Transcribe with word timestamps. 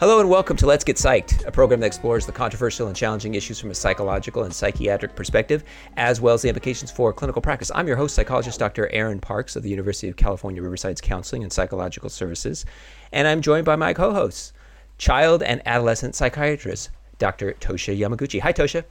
Hello 0.00 0.20
and 0.20 0.30
welcome 0.30 0.56
to 0.58 0.64
Let's 0.64 0.84
Get 0.84 0.94
Psyched, 0.94 1.44
a 1.44 1.50
program 1.50 1.80
that 1.80 1.86
explores 1.86 2.24
the 2.24 2.30
controversial 2.30 2.86
and 2.86 2.94
challenging 2.94 3.34
issues 3.34 3.58
from 3.58 3.72
a 3.72 3.74
psychological 3.74 4.44
and 4.44 4.54
psychiatric 4.54 5.16
perspective, 5.16 5.64
as 5.96 6.20
well 6.20 6.34
as 6.34 6.42
the 6.42 6.48
implications 6.48 6.92
for 6.92 7.12
clinical 7.12 7.42
practice. 7.42 7.72
I'm 7.74 7.88
your 7.88 7.96
host, 7.96 8.14
psychologist 8.14 8.60
Dr. 8.60 8.88
Aaron 8.92 9.18
Parks 9.18 9.56
of 9.56 9.64
the 9.64 9.70
University 9.70 10.08
of 10.08 10.14
California, 10.14 10.62
Riverside's 10.62 11.00
Counseling 11.00 11.42
and 11.42 11.52
Psychological 11.52 12.08
Services, 12.10 12.64
and 13.10 13.26
I'm 13.26 13.42
joined 13.42 13.64
by 13.64 13.74
my 13.74 13.92
co 13.92 14.12
hosts, 14.12 14.52
child 14.98 15.42
and 15.42 15.60
adolescent 15.66 16.14
psychiatrist, 16.14 16.90
Dr. 17.18 17.54
Tosha 17.54 17.98
Yamaguchi. 17.98 18.38
Hi, 18.38 18.52
Tosha. 18.52 18.84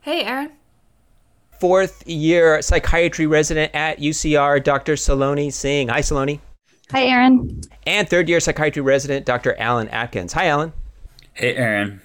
Hey, 0.00 0.24
Aaron. 0.24 0.52
Fourth 1.60 2.02
year 2.08 2.62
psychiatry 2.62 3.26
resident 3.26 3.74
at 3.74 3.98
UCR, 3.98 4.64
Dr. 4.64 4.94
Saloni 4.94 5.52
Singh. 5.52 5.88
Hi, 5.88 6.00
Saloni. 6.00 6.40
Hi, 6.90 7.04
Aaron. 7.04 7.62
And 7.86 8.08
third 8.08 8.28
year 8.28 8.40
psychiatry 8.40 8.82
resident, 8.82 9.24
Dr. 9.24 9.58
Alan 9.58 9.88
Atkins. 9.88 10.34
Hi, 10.34 10.46
Alan. 10.46 10.72
Hey, 11.32 11.56
Aaron. 11.56 12.00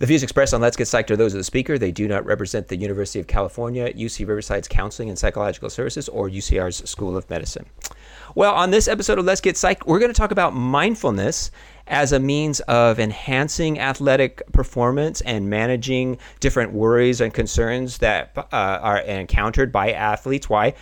The 0.00 0.06
views 0.06 0.22
expressed 0.22 0.52
on 0.52 0.60
Let's 0.60 0.76
Get 0.76 0.88
Psyched 0.88 1.10
are 1.10 1.16
those 1.16 1.32
of 1.32 1.38
the 1.38 1.44
speaker. 1.44 1.78
They 1.78 1.92
do 1.92 2.06
not 2.08 2.26
represent 2.26 2.68
the 2.68 2.76
University 2.76 3.20
of 3.20 3.26
California, 3.26 3.90
UC 3.92 4.26
Riverside's 4.26 4.68
Counseling 4.68 5.08
and 5.08 5.18
Psychological 5.18 5.70
Services, 5.70 6.08
or 6.08 6.28
UCR's 6.28 6.88
School 6.90 7.16
of 7.16 7.28
Medicine. 7.30 7.64
Well, 8.34 8.52
on 8.52 8.70
this 8.70 8.88
episode 8.88 9.18
of 9.18 9.24
Let's 9.24 9.40
Get 9.40 9.54
Psyched, 9.54 9.86
we're 9.86 10.00
going 10.00 10.12
to 10.12 10.18
talk 10.18 10.32
about 10.32 10.54
mindfulness 10.54 11.50
as 11.86 12.12
a 12.12 12.18
means 12.18 12.60
of 12.60 12.98
enhancing 12.98 13.78
athletic 13.78 14.42
performance 14.52 15.20
and 15.22 15.48
managing 15.48 16.18
different 16.40 16.72
worries 16.72 17.20
and 17.20 17.32
concerns 17.32 17.98
that 17.98 18.32
uh, 18.36 18.44
are 18.52 18.98
encountered 18.98 19.72
by 19.72 19.92
athletes. 19.92 20.50
Why? 20.50 20.74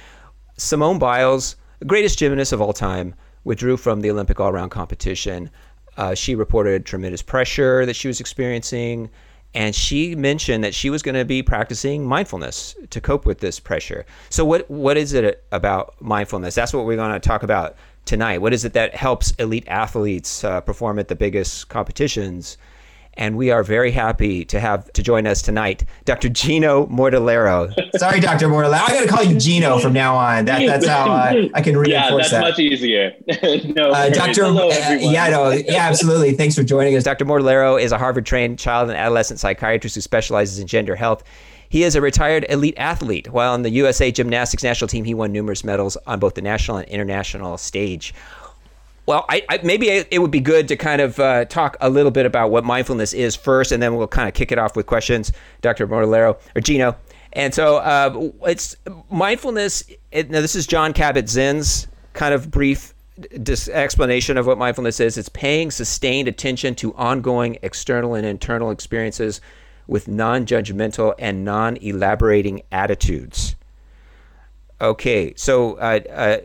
Simone 0.56 0.98
Biles 0.98 1.56
the 1.56 1.59
greatest 1.86 2.18
gymnast 2.18 2.52
of 2.52 2.60
all 2.60 2.72
time, 2.72 3.14
withdrew 3.44 3.76
from 3.76 4.00
the 4.00 4.10
Olympic 4.10 4.38
all 4.40 4.50
around 4.50 4.70
competition. 4.70 5.50
Uh, 5.96 6.14
she 6.14 6.34
reported 6.34 6.84
tremendous 6.86 7.22
pressure 7.22 7.84
that 7.86 7.96
she 7.96 8.08
was 8.08 8.20
experiencing, 8.20 9.10
and 9.54 9.74
she 9.74 10.14
mentioned 10.14 10.62
that 10.62 10.74
she 10.74 10.90
was 10.90 11.02
going 11.02 11.14
to 11.14 11.24
be 11.24 11.42
practicing 11.42 12.06
mindfulness 12.06 12.76
to 12.90 13.00
cope 13.00 13.26
with 13.26 13.40
this 13.40 13.58
pressure. 13.58 14.06
So, 14.28 14.44
what 14.44 14.70
what 14.70 14.96
is 14.96 15.12
it 15.12 15.44
about 15.52 16.00
mindfulness? 16.00 16.54
That's 16.54 16.72
what 16.72 16.84
we're 16.84 16.96
going 16.96 17.12
to 17.12 17.20
talk 17.20 17.42
about 17.42 17.76
tonight. 18.04 18.38
What 18.38 18.52
is 18.52 18.64
it 18.64 18.72
that 18.74 18.94
helps 18.94 19.32
elite 19.32 19.66
athletes 19.66 20.44
uh, 20.44 20.60
perform 20.60 20.98
at 20.98 21.08
the 21.08 21.16
biggest 21.16 21.68
competitions? 21.68 22.56
And 23.14 23.36
we 23.36 23.50
are 23.50 23.62
very 23.62 23.90
happy 23.90 24.44
to 24.46 24.60
have 24.60 24.92
to 24.92 25.02
join 25.02 25.26
us 25.26 25.42
tonight, 25.42 25.84
Dr. 26.04 26.28
Gino 26.28 26.86
Mortellaro. 26.86 27.72
Sorry, 27.98 28.20
Dr. 28.20 28.48
Mortellaro. 28.48 28.80
I 28.80 28.88
got 28.88 29.02
to 29.02 29.08
call 29.08 29.24
you 29.24 29.38
Gino 29.38 29.78
from 29.78 29.92
now 29.92 30.16
on. 30.16 30.44
That, 30.44 30.66
that's 30.66 30.86
how 30.86 31.10
uh, 31.10 31.48
I 31.54 31.62
can 31.62 31.76
reinforce 31.76 31.84
that 31.84 31.90
yeah, 31.90 32.16
that's 32.16 32.30
that. 32.30 32.40
much 32.40 32.58
easier. 32.58 33.14
no, 33.74 33.90
uh, 33.90 34.10
Dr. 34.10 34.44
Hello, 34.44 34.68
uh, 34.68 34.96
yeah, 35.00 35.28
no, 35.28 35.50
yeah, 35.50 35.88
absolutely. 35.88 36.34
Thanks 36.34 36.54
for 36.54 36.62
joining 36.62 36.96
us. 36.96 37.04
Dr. 37.04 37.24
Mortellaro 37.24 37.80
is 37.80 37.92
a 37.92 37.98
Harvard-trained 37.98 38.58
child 38.58 38.88
and 38.88 38.98
adolescent 38.98 39.40
psychiatrist 39.40 39.94
who 39.94 40.00
specializes 40.00 40.58
in 40.58 40.66
gender 40.66 40.96
health. 40.96 41.24
He 41.70 41.84
is 41.84 41.94
a 41.94 42.00
retired 42.00 42.46
elite 42.48 42.74
athlete. 42.76 43.30
While 43.30 43.52
on 43.52 43.62
the 43.62 43.70
USA 43.70 44.10
gymnastics 44.10 44.64
national 44.64 44.88
team, 44.88 45.04
he 45.04 45.14
won 45.14 45.30
numerous 45.30 45.62
medals 45.62 45.96
on 46.04 46.18
both 46.18 46.34
the 46.34 46.42
national 46.42 46.78
and 46.78 46.88
international 46.88 47.58
stage. 47.58 48.12
Well, 49.10 49.24
I, 49.28 49.42
I, 49.48 49.58
maybe 49.64 49.88
it 49.88 50.20
would 50.20 50.30
be 50.30 50.38
good 50.38 50.68
to 50.68 50.76
kind 50.76 51.00
of 51.00 51.18
uh, 51.18 51.44
talk 51.46 51.76
a 51.80 51.90
little 51.90 52.12
bit 52.12 52.26
about 52.26 52.52
what 52.52 52.62
mindfulness 52.62 53.12
is 53.12 53.34
first, 53.34 53.72
and 53.72 53.82
then 53.82 53.96
we'll 53.96 54.06
kind 54.06 54.28
of 54.28 54.34
kick 54.34 54.52
it 54.52 54.58
off 54.58 54.76
with 54.76 54.86
questions, 54.86 55.32
Dr. 55.62 55.88
Mortellaro 55.88 56.38
or 56.54 56.60
Gino. 56.60 56.94
And 57.32 57.52
so 57.52 57.78
uh, 57.78 58.30
it's 58.48 58.76
mindfulness. 59.10 59.82
It, 60.12 60.30
now, 60.30 60.40
this 60.40 60.54
is 60.54 60.64
John 60.64 60.92
Kabat-Zinn's 60.92 61.88
kind 62.12 62.32
of 62.32 62.52
brief 62.52 62.94
dis- 63.42 63.68
explanation 63.68 64.38
of 64.38 64.46
what 64.46 64.58
mindfulness 64.58 65.00
is. 65.00 65.18
It's 65.18 65.28
paying 65.28 65.72
sustained 65.72 66.28
attention 66.28 66.76
to 66.76 66.94
ongoing 66.94 67.58
external 67.62 68.14
and 68.14 68.24
internal 68.24 68.70
experiences 68.70 69.40
with 69.88 70.06
non-judgmental 70.06 71.14
and 71.18 71.44
non-elaborating 71.44 72.62
attitudes. 72.70 73.56
Okay, 74.80 75.34
so 75.36 75.74
uh, 75.74 76.00
uh, 76.10 76.38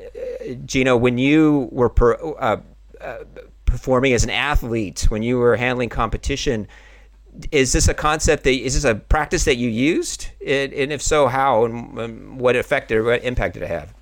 Gino, 0.65 0.97
when 0.97 1.17
you 1.17 1.69
were 1.71 1.89
per, 1.89 2.15
uh, 2.15 2.57
uh, 2.99 3.17
performing 3.65 4.11
as 4.13 4.23
an 4.25 4.29
athlete, 4.29 5.05
when 5.09 5.23
you 5.23 5.37
were 5.37 5.55
handling 5.55 5.87
competition, 5.87 6.67
is 7.51 7.71
this 7.71 7.87
a 7.87 7.93
concept 7.93 8.43
that 8.43 8.51
is 8.51 8.73
this 8.73 8.83
a 8.83 8.95
practice 8.95 9.45
that 9.45 9.55
you 9.55 9.69
used, 9.69 10.27
and, 10.45 10.73
and 10.73 10.91
if 10.91 11.01
so, 11.01 11.27
how 11.27 11.65
and 11.65 12.39
what 12.39 12.55
effect 12.55 12.91
or 12.91 13.03
what 13.03 13.23
impact 13.23 13.53
did 13.53 13.63
it 13.63 13.69
have? 13.69 13.93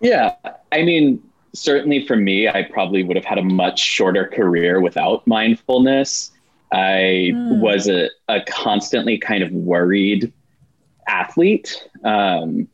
Yeah, 0.00 0.34
I 0.70 0.82
mean, 0.82 1.22
certainly 1.52 2.06
for 2.06 2.16
me, 2.16 2.48
I 2.48 2.62
probably 2.62 3.02
would 3.02 3.16
have 3.16 3.24
had 3.24 3.38
a 3.38 3.44
much 3.44 3.80
shorter 3.80 4.26
career 4.26 4.80
without 4.80 5.26
mindfulness. 5.26 6.30
I 6.72 7.30
mm. 7.34 7.60
was 7.60 7.88
a, 7.88 8.08
a 8.28 8.40
constantly 8.48 9.18
kind 9.18 9.42
of 9.42 9.52
worried 9.52 10.32
athlete. 11.06 11.88
Um, 12.04 12.68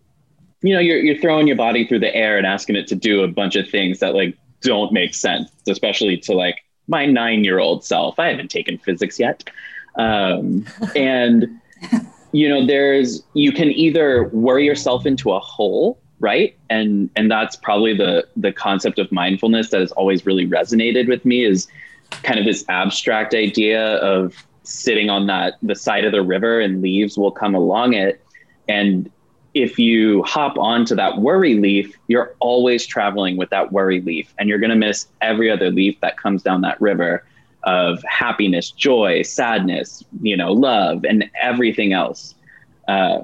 you 0.63 0.75
know, 0.75 0.81
you're 0.81 0.99
you're 0.99 1.19
throwing 1.19 1.47
your 1.47 1.57
body 1.57 1.87
through 1.87 2.01
the 2.01 2.15
air 2.15 2.37
and 2.37 2.47
asking 2.47 2.77
it 2.77 2.87
to 2.89 2.95
do 2.95 3.23
a 3.23 3.29
bunch 3.29 3.57
of 3.57 3.69
things 3.69 4.01
that 4.01 4.15
like 4.15 4.37
don't 4.61 4.93
make 4.93 5.15
sense, 5.15 5.51
especially 5.69 6.17
to 6.17 6.33
like 6.33 6.65
my 6.89 7.07
nine 7.07 7.45
year 7.45 7.59
old 7.59 7.85
self. 7.85 8.19
I 8.19 8.29
haven't 8.29 8.51
taken 8.51 8.79
physics 8.79 9.19
yet. 9.19 9.49
Um, 9.97 10.67
and 10.97 11.61
you 12.33 12.49
know, 12.49 12.67
there's 12.67 13.23
you 13.35 13.53
can 13.53 13.69
either 13.69 14.29
worry 14.29 14.65
yourself 14.65 15.07
into 15.07 15.33
a 15.33 15.39
hole, 15.39 16.01
right? 16.19 16.57
And 16.71 17.09
and 17.15 17.31
that's 17.31 17.55
probably 17.57 17.97
the 17.97 18.27
the 18.37 18.53
concept 18.53 18.99
of 18.99 19.11
mindfulness 19.13 19.71
that 19.71 19.81
has 19.81 19.93
always 19.93 20.27
really 20.27 20.47
resonated 20.47 21.09
with 21.09 21.25
me 21.25 21.45
is 21.45 21.69
kind 22.11 22.39
of 22.39 22.45
this 22.45 22.65
abstract 22.69 23.35
idea 23.35 23.97
of 23.97 24.35
sitting 24.65 25.09
on 25.09 25.27
that 25.27 25.55
the 25.63 25.75
side 25.75 26.05
of 26.05 26.13
the 26.13 26.23
river 26.23 26.61
and 26.61 26.83
leaves 26.83 27.17
will 27.17 27.31
come 27.31 27.55
along 27.55 27.95
it 27.95 28.23
and 28.69 29.11
if 29.59 29.77
you 29.77 30.23
hop 30.23 30.57
onto 30.57 30.95
that 30.95 31.19
worry 31.19 31.55
leaf, 31.55 31.99
you're 32.07 32.37
always 32.39 32.87
traveling 32.87 33.37
with 33.37 33.51
that 33.51 33.73
worry 33.73 34.01
leaf, 34.01 34.33
and 34.39 34.49
you're 34.49 34.61
going 34.61 34.71
to 34.71 34.77
miss 34.77 35.09
every 35.21 35.51
other 35.51 35.71
leaf 35.71 35.99
that 36.01 36.17
comes 36.17 36.45
down 36.45 36.61
that 36.61 36.81
river 36.81 37.25
of 37.65 38.01
happiness, 38.05 38.71
joy, 38.71 39.23
sadness, 39.23 40.05
you 40.23 40.37
know, 40.37 40.53
love, 40.53 41.05
and 41.05 41.29
everything 41.43 41.93
else. 41.93 42.37
Uh, 42.87 43.23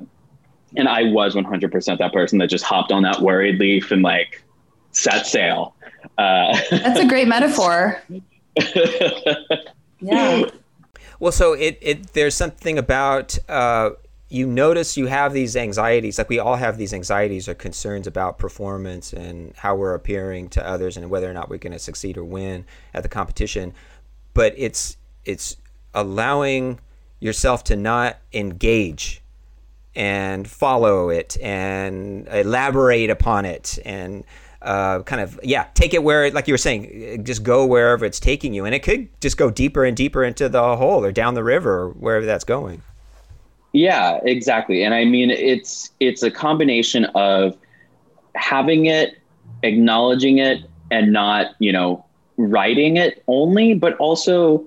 and 0.76 0.88
I 0.88 1.04
was 1.04 1.36
100% 1.36 1.98
that 1.98 2.12
person 2.12 2.38
that 2.38 2.48
just 2.48 2.64
hopped 2.64 2.90
on 2.90 3.04
that 3.04 3.20
worried 3.20 3.60
leaf 3.60 3.92
and 3.92 4.02
like 4.02 4.42
set 4.90 5.26
sail. 5.26 5.76
Uh, 6.18 6.58
That's 6.70 6.98
a 6.98 7.06
great 7.06 7.28
metaphor. 7.28 8.02
yeah. 10.00 10.50
Well, 11.20 11.32
so 11.32 11.52
it, 11.52 11.78
it 11.80 12.12
there's 12.12 12.34
something 12.34 12.76
about 12.76 13.38
uh, 13.48 13.90
you 14.34 14.48
notice 14.48 14.96
you 14.96 15.06
have 15.06 15.32
these 15.32 15.56
anxieties, 15.56 16.18
like 16.18 16.28
we 16.28 16.40
all 16.40 16.56
have 16.56 16.76
these 16.76 16.92
anxieties 16.92 17.48
or 17.48 17.54
concerns 17.54 18.08
about 18.08 18.36
performance 18.36 19.12
and 19.12 19.54
how 19.56 19.76
we're 19.76 19.94
appearing 19.94 20.48
to 20.48 20.66
others 20.66 20.96
and 20.96 21.08
whether 21.08 21.30
or 21.30 21.32
not 21.32 21.48
we're 21.48 21.58
going 21.58 21.72
to 21.72 21.78
succeed 21.78 22.18
or 22.18 22.24
win 22.24 22.64
at 22.92 23.04
the 23.04 23.08
competition. 23.08 23.72
But 24.34 24.52
it's 24.56 24.96
it's 25.24 25.56
allowing 25.94 26.80
yourself 27.20 27.62
to 27.64 27.76
not 27.76 28.18
engage 28.32 29.22
and 29.94 30.48
follow 30.48 31.10
it 31.10 31.36
and 31.40 32.26
elaborate 32.26 33.10
upon 33.10 33.44
it 33.44 33.78
and 33.84 34.24
uh, 34.62 35.02
kind 35.02 35.22
of 35.22 35.38
yeah 35.44 35.68
take 35.74 35.94
it 35.94 36.02
where 36.02 36.30
like 36.32 36.48
you 36.48 36.54
were 36.54 36.58
saying 36.58 37.22
just 37.22 37.44
go 37.44 37.64
wherever 37.64 38.04
it's 38.04 38.18
taking 38.18 38.52
you 38.52 38.64
and 38.64 38.74
it 38.74 38.82
could 38.82 39.08
just 39.20 39.36
go 39.36 39.50
deeper 39.50 39.84
and 39.84 39.96
deeper 39.96 40.24
into 40.24 40.48
the 40.48 40.76
hole 40.76 41.04
or 41.04 41.12
down 41.12 41.34
the 41.34 41.44
river 41.44 41.82
or 41.82 41.90
wherever 41.90 42.26
that's 42.26 42.44
going 42.44 42.82
yeah, 43.74 44.20
exactly. 44.22 44.84
And 44.84 44.94
I 44.94 45.04
mean, 45.04 45.30
it's 45.30 45.90
it's 45.98 46.22
a 46.22 46.30
combination 46.30 47.06
of 47.16 47.56
having 48.36 48.86
it, 48.86 49.18
acknowledging 49.64 50.38
it, 50.38 50.62
and 50.92 51.12
not 51.12 51.56
you 51.58 51.72
know 51.72 52.04
writing 52.36 52.96
it 52.96 53.22
only, 53.26 53.74
but 53.74 53.96
also 53.96 54.64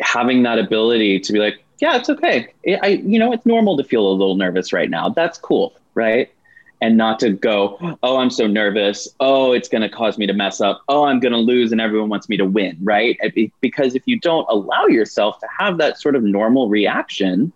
having 0.00 0.44
that 0.44 0.60
ability 0.60 1.18
to 1.18 1.32
be 1.32 1.40
like, 1.40 1.62
yeah, 1.80 1.96
it's 1.96 2.08
okay. 2.08 2.54
I 2.82 3.02
you 3.04 3.18
know 3.18 3.32
it's 3.32 3.44
normal 3.44 3.76
to 3.78 3.84
feel 3.84 4.06
a 4.06 4.12
little 4.12 4.36
nervous 4.36 4.72
right 4.72 4.88
now. 4.88 5.08
That's 5.08 5.38
cool, 5.38 5.74
right? 5.94 6.30
And 6.80 6.96
not 6.96 7.18
to 7.20 7.30
go, 7.30 7.96
oh, 8.02 8.18
I'm 8.18 8.30
so 8.30 8.46
nervous. 8.46 9.08
Oh, 9.18 9.52
it's 9.52 9.66
going 9.66 9.80
to 9.80 9.88
cause 9.88 10.18
me 10.18 10.26
to 10.26 10.34
mess 10.34 10.60
up. 10.60 10.82
Oh, 10.88 11.04
I'm 11.04 11.20
going 11.20 11.32
to 11.32 11.38
lose, 11.38 11.72
and 11.72 11.80
everyone 11.80 12.10
wants 12.10 12.28
me 12.28 12.36
to 12.36 12.44
win, 12.44 12.76
right? 12.82 13.18
Because 13.62 13.94
if 13.94 14.02
you 14.04 14.20
don't 14.20 14.46
allow 14.50 14.84
yourself 14.84 15.40
to 15.40 15.48
have 15.58 15.78
that 15.78 15.98
sort 15.98 16.14
of 16.14 16.22
normal 16.22 16.68
reaction, 16.68 17.50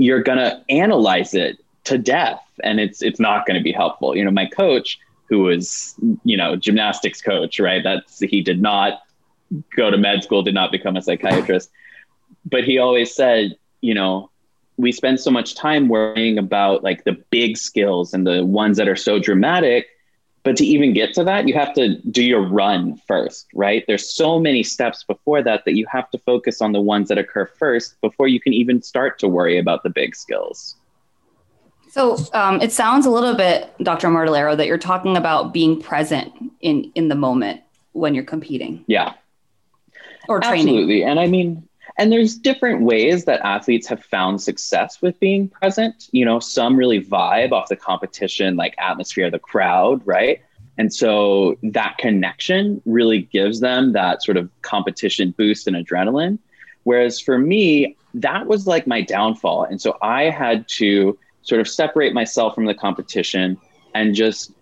you're 0.00 0.22
going 0.22 0.38
to 0.38 0.64
analyze 0.70 1.34
it 1.34 1.62
to 1.84 1.98
death 1.98 2.42
and 2.64 2.80
it's 2.80 3.02
it's 3.02 3.20
not 3.20 3.46
going 3.46 3.58
to 3.58 3.62
be 3.62 3.70
helpful. 3.70 4.16
You 4.16 4.24
know 4.24 4.30
my 4.30 4.46
coach 4.46 4.98
who 5.28 5.40
was 5.40 5.94
you 6.24 6.36
know 6.38 6.56
gymnastics 6.56 7.20
coach 7.20 7.60
right? 7.60 7.82
That's 7.84 8.18
he 8.18 8.40
did 8.40 8.62
not 8.62 9.02
go 9.76 9.90
to 9.90 9.98
med 9.98 10.24
school 10.24 10.42
did 10.42 10.54
not 10.54 10.72
become 10.72 10.96
a 10.96 11.02
psychiatrist. 11.02 11.70
But 12.46 12.64
he 12.64 12.78
always 12.78 13.14
said 13.14 13.56
you 13.82 13.92
know 13.92 14.30
we 14.78 14.90
spend 14.90 15.20
so 15.20 15.30
much 15.30 15.54
time 15.54 15.88
worrying 15.88 16.38
about 16.38 16.82
like 16.82 17.04
the 17.04 17.22
big 17.28 17.58
skills 17.58 18.14
and 18.14 18.26
the 18.26 18.42
ones 18.46 18.78
that 18.78 18.88
are 18.88 18.96
so 18.96 19.18
dramatic 19.18 19.88
But 20.42 20.56
to 20.56 20.64
even 20.64 20.94
get 20.94 21.12
to 21.14 21.24
that, 21.24 21.46
you 21.46 21.54
have 21.54 21.74
to 21.74 22.00
do 22.10 22.24
your 22.24 22.40
run 22.40 22.96
first, 23.06 23.46
right? 23.54 23.84
There's 23.86 24.14
so 24.14 24.40
many 24.40 24.62
steps 24.62 25.04
before 25.04 25.42
that 25.42 25.64
that 25.66 25.76
you 25.76 25.86
have 25.92 26.10
to 26.10 26.18
focus 26.18 26.62
on 26.62 26.72
the 26.72 26.80
ones 26.80 27.08
that 27.08 27.18
occur 27.18 27.44
first 27.44 28.00
before 28.00 28.26
you 28.26 28.40
can 28.40 28.54
even 28.54 28.80
start 28.80 29.18
to 29.18 29.28
worry 29.28 29.58
about 29.58 29.82
the 29.82 29.90
big 29.90 30.16
skills. 30.16 30.76
So 31.90 32.16
um, 32.32 32.60
it 32.62 32.72
sounds 32.72 33.04
a 33.04 33.10
little 33.10 33.34
bit, 33.34 33.74
Dr. 33.82 34.08
Mortellaro, 34.08 34.56
that 34.56 34.66
you're 34.66 34.78
talking 34.78 35.16
about 35.16 35.52
being 35.52 35.80
present 35.80 36.32
in 36.60 36.90
in 36.94 37.08
the 37.08 37.16
moment 37.16 37.62
when 37.92 38.14
you're 38.14 38.24
competing. 38.24 38.84
Yeah. 38.86 39.14
Or 40.28 40.40
training. 40.40 40.68
Absolutely. 40.68 41.02
And 41.02 41.18
I 41.18 41.26
mean, 41.26 41.68
and 42.00 42.10
there's 42.10 42.34
different 42.34 42.80
ways 42.80 43.26
that 43.26 43.42
athletes 43.42 43.86
have 43.86 44.02
found 44.02 44.40
success 44.40 45.02
with 45.02 45.20
being 45.20 45.50
present. 45.50 46.08
You 46.12 46.24
know, 46.24 46.40
some 46.40 46.74
really 46.74 47.04
vibe 47.04 47.52
off 47.52 47.68
the 47.68 47.76
competition, 47.76 48.56
like 48.56 48.74
atmosphere, 48.78 49.30
the 49.30 49.38
crowd, 49.38 50.00
right? 50.06 50.40
And 50.78 50.94
so 50.94 51.58
that 51.62 51.98
connection 51.98 52.80
really 52.86 53.20
gives 53.20 53.60
them 53.60 53.92
that 53.92 54.22
sort 54.22 54.38
of 54.38 54.48
competition 54.62 55.32
boost 55.36 55.66
and 55.66 55.76
adrenaline. 55.76 56.38
Whereas 56.84 57.20
for 57.20 57.36
me, 57.36 57.98
that 58.14 58.46
was 58.46 58.66
like 58.66 58.86
my 58.86 59.02
downfall. 59.02 59.64
And 59.64 59.78
so 59.78 59.98
I 60.00 60.30
had 60.30 60.66
to 60.78 61.18
sort 61.42 61.60
of 61.60 61.68
separate 61.68 62.14
myself 62.14 62.54
from 62.54 62.64
the 62.64 62.74
competition 62.74 63.58
and 63.94 64.14
just 64.14 64.52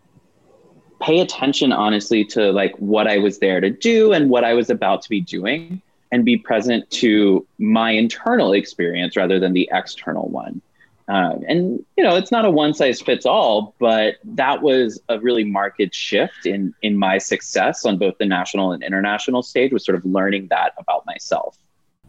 pay 1.01 1.21
attention 1.21 1.71
honestly 1.71 2.25
to 2.25 2.51
like 2.51 2.75
what 2.79 3.07
I 3.07 3.19
was 3.19 3.39
there 3.39 3.61
to 3.61 3.71
do 3.71 4.13
and 4.13 4.29
what 4.29 4.43
I 4.43 4.55
was 4.55 4.71
about 4.71 5.03
to 5.03 5.09
be 5.09 5.21
doing 5.21 5.81
and 6.11 6.25
be 6.25 6.37
present 6.37 6.89
to 6.91 7.47
my 7.59 7.91
internal 7.91 8.53
experience 8.53 9.17
rather 9.17 9.39
than 9.39 9.53
the 9.53 9.69
external 9.73 10.29
one. 10.29 10.61
Uh, 11.09 11.37
and 11.49 11.85
you 11.97 12.05
know, 12.05 12.17
it's 12.17 12.31
not 12.31 12.45
a 12.45 12.51
one 12.51 12.75
size 12.75 13.01
fits 13.01 13.25
all, 13.25 13.75
but 13.79 14.17
that 14.25 14.61
was 14.61 15.01
a 15.09 15.19
really 15.21 15.45
marked 15.45 15.95
shift 15.95 16.45
in 16.45 16.75
in 16.83 16.99
my 16.99 17.17
success 17.17 17.87
on 17.87 17.97
both 17.97 18.19
the 18.19 18.27
national 18.27 18.73
and 18.73 18.83
international 18.83 19.43
stage. 19.43 19.73
Was 19.73 19.87
sort 19.87 19.97
of 19.97 20.05
learning 20.05 20.49
that 20.51 20.75
about 20.79 21.07
myself. 21.07 21.57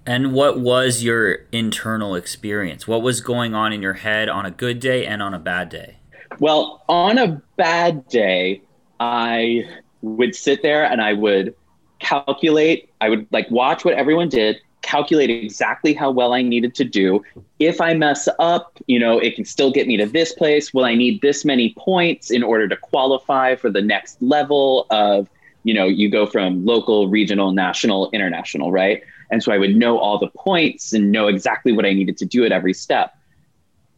And 0.06 0.34
what 0.34 0.60
was 0.60 1.04
your 1.04 1.46
internal 1.52 2.16
experience? 2.16 2.88
What 2.88 3.02
was 3.02 3.22
going 3.22 3.54
on 3.54 3.72
in 3.72 3.82
your 3.82 3.94
head 3.94 4.28
on 4.28 4.46
a 4.46 4.52
good 4.52 4.80
day 4.80 5.06
and 5.06 5.22
on 5.22 5.34
a 5.34 5.40
bad 5.40 5.70
day? 5.70 5.98
Well, 6.40 6.84
on 6.90 7.18
a 7.18 7.42
bad 7.58 8.08
day, 8.08 8.62
I 9.00 9.64
would 10.02 10.36
sit 10.36 10.62
there 10.62 10.84
and 10.84 11.02
I 11.02 11.14
would 11.14 11.56
calculate, 12.00 12.90
I 13.02 13.10
would 13.10 13.28
like 13.32 13.50
watch 13.52 13.86
what 13.86 13.94
everyone 13.94 14.30
did, 14.30 14.60
calculate 14.82 15.30
exactly 15.30 15.94
how 15.94 16.12
well 16.12 16.34
I 16.34 16.42
needed 16.42 16.74
to 16.76 16.84
do. 16.84 17.24
If 17.60 17.82
I 17.82 17.94
mess 17.94 18.28
up, 18.40 18.78
you 18.88 19.00
know, 19.00 19.20
it 19.20 19.36
can 19.36 19.46
still 19.46 19.72
get 19.72 19.88
me 19.88 19.98
to 19.98 20.06
this 20.06 20.34
place. 20.34 20.74
Will 20.74 20.86
I 20.86 20.96
need 20.96 21.22
this 21.22 21.44
many 21.46 21.74
points 21.78 22.32
in 22.32 22.44
order 22.44 22.68
to 22.68 22.76
qualify 22.76 23.56
for 23.56 23.70
the 23.70 23.82
next 23.82 24.22
level 24.22 24.88
of, 24.90 25.30
you 25.64 25.74
know, 25.74 25.86
you 25.86 26.10
go 26.10 26.26
from 26.26 26.66
local, 26.66 27.10
regional, 27.10 27.52
national, 27.52 28.10
international, 28.12 28.72
right? 28.72 29.04
And 29.32 29.44
so 29.44 29.52
I 29.52 29.58
would 29.58 29.76
know 29.76 30.00
all 30.00 30.18
the 30.18 30.30
points 30.30 30.94
and 30.94 31.12
know 31.12 31.28
exactly 31.28 31.72
what 31.72 31.86
I 31.86 31.94
needed 31.94 32.18
to 32.18 32.26
do 32.26 32.46
at 32.46 32.52
every 32.52 32.74
step. 32.74 33.16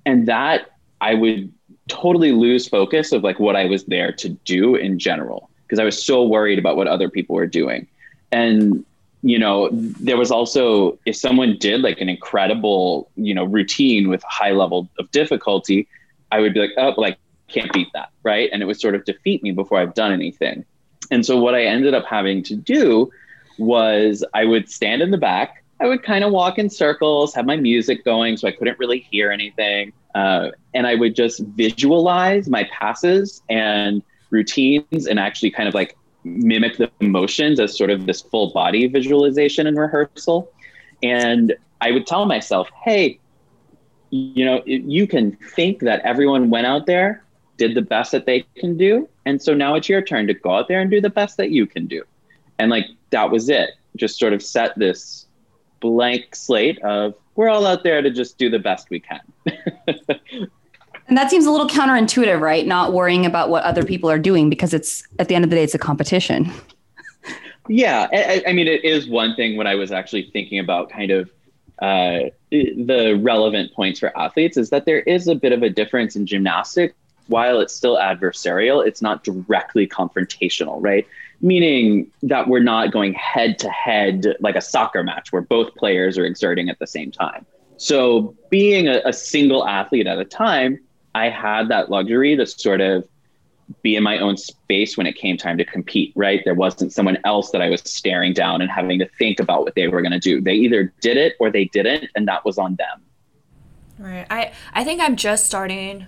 And 0.05 0.27
that 0.27 0.71
I 0.99 1.13
would 1.13 1.53
totally 1.87 2.31
lose 2.31 2.67
focus 2.67 3.11
of 3.11 3.23
like 3.23 3.39
what 3.39 3.55
I 3.55 3.65
was 3.65 3.85
there 3.85 4.11
to 4.13 4.29
do 4.29 4.75
in 4.75 4.97
general 4.97 5.49
because 5.63 5.79
I 5.79 5.83
was 5.83 6.03
so 6.03 6.23
worried 6.23 6.59
about 6.59 6.75
what 6.75 6.87
other 6.87 7.09
people 7.09 7.35
were 7.35 7.47
doing. 7.47 7.87
And 8.31 8.85
you 9.23 9.37
know, 9.37 9.69
there 9.71 10.17
was 10.17 10.31
also 10.31 10.97
if 11.05 11.15
someone 11.15 11.57
did 11.59 11.81
like 11.81 12.01
an 12.01 12.09
incredible, 12.09 13.09
you 13.15 13.33
know, 13.33 13.43
routine 13.43 14.09
with 14.09 14.23
high 14.23 14.51
level 14.51 14.89
of 14.97 15.11
difficulty, 15.11 15.87
I 16.31 16.39
would 16.39 16.53
be 16.53 16.59
like, 16.59 16.71
oh, 16.77 16.93
like 16.97 17.17
can't 17.47 17.71
beat 17.71 17.89
that, 17.93 18.09
right? 18.23 18.49
And 18.51 18.63
it 18.63 18.65
would 18.65 18.79
sort 18.79 18.95
of 18.95 19.05
defeat 19.05 19.43
me 19.43 19.51
before 19.51 19.79
I've 19.79 19.93
done 19.93 20.11
anything. 20.11 20.65
And 21.11 21.25
so 21.25 21.37
what 21.39 21.53
I 21.53 21.65
ended 21.65 21.93
up 21.93 22.05
having 22.05 22.41
to 22.43 22.55
do 22.55 23.11
was 23.59 24.23
I 24.33 24.45
would 24.45 24.69
stand 24.69 25.01
in 25.01 25.11
the 25.11 25.17
back. 25.17 25.63
I 25.79 25.87
would 25.87 26.03
kind 26.03 26.23
of 26.23 26.31
walk 26.31 26.57
in 26.57 26.69
circles, 26.69 27.33
have 27.35 27.45
my 27.45 27.57
music 27.57 28.05
going 28.05 28.37
so 28.37 28.47
I 28.47 28.51
couldn't 28.51 28.79
really 28.79 28.99
hear 28.99 29.31
anything. 29.31 29.93
Uh, 30.15 30.51
and 30.73 30.87
I 30.87 30.95
would 30.95 31.15
just 31.15 31.39
visualize 31.39 32.49
my 32.49 32.67
passes 32.71 33.41
and 33.49 34.01
routines 34.29 35.07
and 35.07 35.19
actually 35.19 35.51
kind 35.51 35.67
of 35.67 35.75
like 35.75 35.97
mimic 36.23 36.77
the 36.77 36.91
emotions 36.99 37.59
as 37.59 37.77
sort 37.77 37.89
of 37.89 38.05
this 38.05 38.21
full 38.21 38.51
body 38.51 38.87
visualization 38.87 39.67
and 39.67 39.77
rehearsal. 39.77 40.51
And 41.03 41.55
I 41.81 41.91
would 41.91 42.05
tell 42.05 42.25
myself, 42.25 42.69
hey, 42.83 43.19
you 44.11 44.45
know, 44.45 44.61
you 44.65 45.07
can 45.07 45.37
think 45.55 45.79
that 45.79 46.01
everyone 46.01 46.49
went 46.49 46.67
out 46.67 46.85
there, 46.85 47.23
did 47.57 47.75
the 47.75 47.81
best 47.81 48.11
that 48.11 48.25
they 48.25 48.45
can 48.55 48.77
do. 48.77 49.07
And 49.25 49.41
so 49.41 49.53
now 49.53 49.75
it's 49.75 49.87
your 49.87 50.01
turn 50.01 50.27
to 50.27 50.33
go 50.33 50.51
out 50.57 50.67
there 50.67 50.81
and 50.81 50.91
do 50.91 51.01
the 51.01 51.09
best 51.09 51.37
that 51.37 51.49
you 51.51 51.65
can 51.65 51.87
do. 51.87 52.03
And 52.59 52.69
like 52.69 52.85
that 53.11 53.31
was 53.31 53.49
it. 53.49 53.71
Just 53.95 54.19
sort 54.19 54.33
of 54.33 54.41
set 54.41 54.77
this 54.77 55.25
blank 55.79 56.35
slate 56.35 56.79
of 56.83 57.15
we're 57.35 57.49
all 57.49 57.65
out 57.65 57.83
there 57.83 58.01
to 58.01 58.11
just 58.11 58.37
do 58.37 58.49
the 58.49 58.59
best 58.59 58.89
we 58.89 58.99
can. 58.99 59.21
and 61.11 61.17
that 61.17 61.29
seems 61.29 61.45
a 61.45 61.51
little 61.51 61.67
counterintuitive, 61.67 62.39
right? 62.39 62.65
Not 62.65 62.93
worrying 62.93 63.25
about 63.25 63.49
what 63.49 63.63
other 63.63 63.83
people 63.83 64.09
are 64.09 64.17
doing 64.17 64.49
because 64.49 64.73
it's 64.73 65.03
at 65.19 65.27
the 65.27 65.35
end 65.35 65.43
of 65.43 65.49
the 65.49 65.57
day, 65.57 65.63
it's 65.63 65.75
a 65.75 65.77
competition. 65.77 66.49
yeah. 67.67 68.07
I, 68.13 68.41
I 68.47 68.53
mean, 68.53 68.69
it 68.69 68.85
is 68.85 69.09
one 69.09 69.35
thing 69.35 69.57
when 69.57 69.67
I 69.67 69.75
was 69.75 69.91
actually 69.91 70.29
thinking 70.31 70.59
about 70.59 70.89
kind 70.89 71.11
of 71.11 71.29
uh, 71.81 72.29
the 72.49 73.19
relevant 73.21 73.73
points 73.73 73.99
for 73.99 74.17
athletes 74.17 74.55
is 74.55 74.69
that 74.69 74.85
there 74.85 75.01
is 75.01 75.27
a 75.27 75.35
bit 75.35 75.51
of 75.51 75.63
a 75.63 75.69
difference 75.69 76.15
in 76.15 76.25
gymnastics. 76.25 76.95
While 77.27 77.59
it's 77.59 77.75
still 77.75 77.97
adversarial, 77.97 78.87
it's 78.87 79.01
not 79.01 79.25
directly 79.25 79.87
confrontational, 79.87 80.77
right? 80.79 81.05
meaning 81.41 82.09
that 82.21 82.47
we're 82.47 82.61
not 82.61 82.91
going 82.91 83.13
head 83.15 83.57
to 83.59 83.69
head 83.69 84.37
like 84.39 84.55
a 84.55 84.61
soccer 84.61 85.03
match 85.03 85.31
where 85.31 85.41
both 85.41 85.73
players 85.75 86.17
are 86.17 86.25
exerting 86.25 86.69
at 86.69 86.79
the 86.79 86.87
same 86.87 87.11
time. 87.11 87.45
So, 87.77 88.35
being 88.51 88.87
a, 88.87 89.01
a, 89.05 89.11
single 89.11 89.67
athlete 89.67 90.05
at 90.05 90.19
a 90.19 90.25
time, 90.25 90.79
I 91.13 91.29
had 91.29 91.69
that 91.69 91.89
luxury 91.89 92.35
to 92.35 92.45
sort 92.45 92.81
of 92.81 93.07
be 93.81 93.95
in 93.95 94.03
my 94.03 94.17
own 94.19 94.37
space 94.37 94.97
when 94.97 95.07
it 95.07 95.15
came 95.15 95.37
time 95.37 95.57
to 95.57 95.65
compete, 95.65 96.11
right? 96.15 96.41
There 96.43 96.53
wasn't 96.53 96.91
someone 96.91 97.17
else 97.23 97.51
that 97.51 97.61
I 97.61 97.69
was 97.69 97.81
staring 97.81 98.33
down 98.33 98.61
and 98.61 98.69
having 98.69 98.99
to 98.99 99.07
think 99.17 99.39
about 99.39 99.63
what 99.63 99.75
they 99.75 99.87
were 99.87 100.01
going 100.01 100.11
to 100.11 100.19
do. 100.19 100.41
They 100.41 100.53
either 100.53 100.93
did 101.01 101.17
it 101.17 101.35
or 101.39 101.49
they 101.49 101.65
didn't, 101.65 102.09
and 102.15 102.27
that 102.27 102.43
was 102.43 102.57
on 102.57 102.75
them. 102.75 103.01
Right. 103.97 104.25
I, 104.29 104.51
I 104.73 104.83
think 104.83 105.01
I'm 105.01 105.15
just 105.15 105.45
starting 105.45 106.07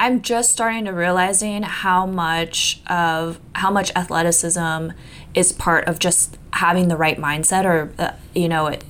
I'm 0.00 0.22
just 0.22 0.52
starting 0.52 0.84
to 0.84 0.92
realizing 0.92 1.64
how 1.64 2.06
much 2.06 2.80
of 2.86 3.40
how 3.54 3.70
much 3.70 3.90
athleticism 3.96 4.90
is 5.34 5.52
part 5.52 5.88
of 5.88 5.98
just 5.98 6.38
having 6.52 6.88
the 6.88 6.96
right 6.96 7.18
mindset 7.18 7.64
or 7.64 7.92
uh, 7.98 8.12
you 8.34 8.48
know 8.48 8.68
it, 8.68 8.84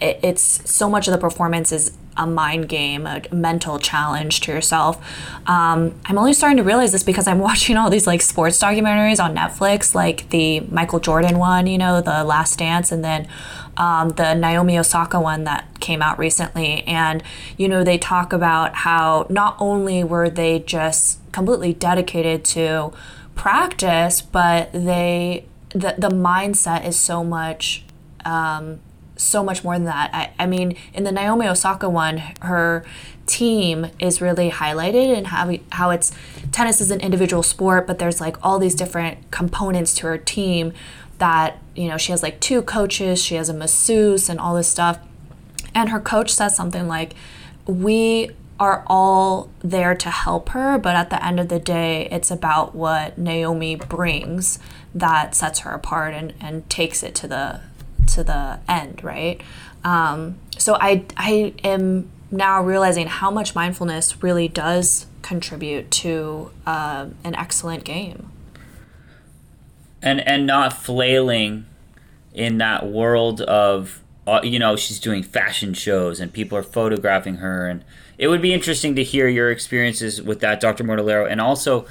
it, 0.00 0.20
it's 0.22 0.70
so 0.70 0.90
much 0.90 1.08
of 1.08 1.12
the 1.12 1.18
performance 1.18 1.72
is 1.72 1.96
a 2.16 2.26
mind 2.26 2.68
game, 2.68 3.06
a 3.06 3.22
mental 3.32 3.78
challenge 3.78 4.40
to 4.40 4.52
yourself. 4.52 4.96
Um, 5.48 5.98
I'm 6.04 6.18
only 6.18 6.32
starting 6.32 6.58
to 6.58 6.62
realize 6.62 6.92
this 6.92 7.02
because 7.02 7.26
I'm 7.26 7.38
watching 7.50 7.76
all 7.76 7.90
these 7.90 8.06
like 8.06 8.22
sports 8.22 8.58
documentaries 8.58 9.22
on 9.22 9.34
Netflix, 9.34 9.94
like 9.94 10.28
the 10.30 10.60
Michael 10.60 11.00
Jordan 11.00 11.38
one, 11.38 11.66
you 11.66 11.78
know, 11.78 12.00
The 12.00 12.24
Last 12.24 12.58
Dance, 12.58 12.92
and 12.92 13.04
then 13.04 13.28
um, 13.76 14.10
the 14.10 14.34
Naomi 14.34 14.78
Osaka 14.78 15.20
one 15.20 15.44
that 15.44 15.80
came 15.80 16.02
out 16.02 16.18
recently. 16.18 16.82
And, 16.84 17.22
you 17.56 17.68
know, 17.68 17.84
they 17.84 17.98
talk 17.98 18.32
about 18.32 18.76
how 18.76 19.26
not 19.30 19.56
only 19.58 20.04
were 20.04 20.28
they 20.28 20.60
just 20.60 21.18
completely 21.32 21.72
dedicated 21.72 22.44
to 22.44 22.92
practice, 23.34 24.20
but 24.20 24.70
they, 24.72 25.46
the, 25.70 25.94
the 25.96 26.10
mindset 26.10 26.86
is 26.86 26.98
so 26.98 27.24
much 27.24 27.84
um, 28.24 28.80
so 29.22 29.42
much 29.42 29.64
more 29.64 29.74
than 29.74 29.84
that. 29.84 30.10
I, 30.12 30.30
I 30.38 30.46
mean, 30.46 30.76
in 30.92 31.04
the 31.04 31.12
Naomi 31.12 31.46
Osaka 31.46 31.88
one, 31.88 32.18
her 32.40 32.84
team 33.26 33.86
is 33.98 34.20
really 34.20 34.50
highlighted 34.50 35.16
and 35.16 35.28
how 35.28 35.54
how 35.70 35.90
it's 35.90 36.12
tennis 36.50 36.80
is 36.80 36.90
an 36.90 37.00
individual 37.00 37.42
sport, 37.42 37.86
but 37.86 37.98
there's 37.98 38.20
like 38.20 38.36
all 38.44 38.58
these 38.58 38.74
different 38.74 39.30
components 39.30 39.94
to 39.94 40.06
her 40.06 40.18
team 40.18 40.72
that 41.18 41.58
you 41.74 41.88
know 41.88 41.96
she 41.96 42.12
has 42.12 42.22
like 42.22 42.40
two 42.40 42.62
coaches, 42.62 43.22
she 43.22 43.36
has 43.36 43.48
a 43.48 43.54
masseuse 43.54 44.28
and 44.28 44.40
all 44.40 44.54
this 44.54 44.68
stuff, 44.68 44.98
and 45.74 45.90
her 45.90 46.00
coach 46.00 46.30
says 46.30 46.56
something 46.56 46.88
like, 46.88 47.14
"We 47.66 48.30
are 48.62 48.84
all 48.86 49.50
there 49.60 49.94
to 49.94 50.10
help 50.10 50.50
her, 50.50 50.78
but 50.78 50.94
at 50.94 51.10
the 51.10 51.24
end 51.24 51.40
of 51.40 51.48
the 51.48 51.58
day, 51.58 52.06
it's 52.12 52.30
about 52.30 52.74
what 52.74 53.18
Naomi 53.18 53.74
brings 53.74 54.58
that 54.94 55.34
sets 55.34 55.60
her 55.60 55.72
apart 55.72 56.14
and, 56.14 56.34
and 56.40 56.68
takes 56.70 57.02
it 57.02 57.14
to 57.16 57.26
the 57.26 57.60
to 58.08 58.24
the 58.24 58.60
end, 58.68 59.02
right? 59.02 59.40
Um, 59.84 60.36
so 60.58 60.76
I 60.80 61.04
I 61.16 61.54
am 61.64 62.10
now 62.30 62.62
realizing 62.62 63.06
how 63.06 63.30
much 63.30 63.54
mindfulness 63.54 64.22
really 64.22 64.48
does 64.48 65.06
contribute 65.22 65.90
to 65.90 66.50
uh, 66.66 67.06
an 67.24 67.34
excellent 67.34 67.84
game. 67.84 68.30
And 70.00 70.20
and 70.26 70.46
not 70.46 70.72
flailing 70.72 71.66
in 72.34 72.58
that 72.58 72.86
world 72.86 73.40
of 73.42 74.00
uh, 74.26 74.40
you 74.42 74.58
know 74.58 74.76
she's 74.76 74.98
doing 74.98 75.22
fashion 75.22 75.74
shows 75.74 76.20
and 76.20 76.32
people 76.32 76.56
are 76.56 76.62
photographing 76.62 77.36
her 77.36 77.68
and 77.68 77.84
it 78.18 78.28
would 78.28 78.42
be 78.42 78.52
interesting 78.52 78.94
to 78.94 79.02
hear 79.02 79.26
your 79.26 79.50
experiences 79.50 80.22
with 80.22 80.38
that, 80.40 80.60
Dr. 80.60 80.84
Mortellaro, 80.84 81.28
and 81.28 81.40
also 81.40 81.86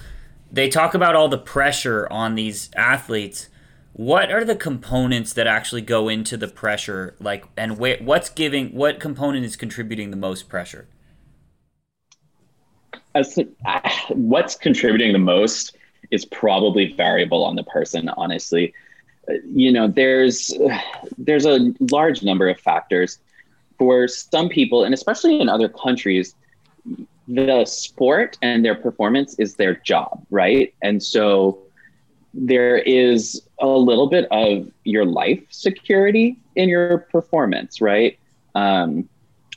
they 0.49 0.69
talk 0.69 0.93
about 0.93 1.13
all 1.13 1.27
the 1.27 1.37
pressure 1.37 2.07
on 2.09 2.35
these 2.35 2.69
athletes. 2.75 3.49
What 3.93 4.31
are 4.31 4.45
the 4.45 4.55
components 4.55 5.33
that 5.33 5.47
actually 5.47 5.81
go 5.81 6.07
into 6.07 6.37
the 6.37 6.47
pressure? 6.47 7.15
Like, 7.19 7.45
and 7.57 7.73
wh- 7.73 8.01
what's 8.01 8.29
giving? 8.29 8.69
What 8.69 8.99
component 8.99 9.45
is 9.45 9.55
contributing 9.55 10.11
the 10.11 10.17
most 10.17 10.47
pressure? 10.47 10.87
As, 13.13 13.37
uh, 13.65 13.89
what's 14.09 14.55
contributing 14.55 15.11
the 15.11 15.19
most 15.19 15.75
is 16.09 16.25
probably 16.25 16.93
variable 16.93 17.43
on 17.43 17.55
the 17.55 17.63
person. 17.63 18.09
Honestly, 18.09 18.73
uh, 19.29 19.33
you 19.45 19.71
know, 19.71 19.87
there's 19.87 20.53
there's 21.17 21.45
a 21.45 21.73
large 21.91 22.23
number 22.23 22.47
of 22.47 22.59
factors 22.59 23.19
for 23.77 24.07
some 24.07 24.47
people, 24.47 24.85
and 24.85 24.93
especially 24.93 25.39
in 25.41 25.49
other 25.49 25.67
countries 25.67 26.35
the 27.27 27.65
sport 27.65 28.37
and 28.41 28.65
their 28.65 28.75
performance 28.75 29.35
is 29.39 29.55
their 29.55 29.75
job, 29.75 30.25
right? 30.29 30.73
And 30.81 31.01
so 31.01 31.59
there 32.33 32.77
is 32.77 33.41
a 33.59 33.67
little 33.67 34.07
bit 34.07 34.27
of 34.31 34.71
your 34.83 35.05
life 35.05 35.41
security 35.49 36.37
in 36.55 36.69
your 36.69 36.99
performance, 37.11 37.81
right? 37.81 38.17
Um, 38.55 39.07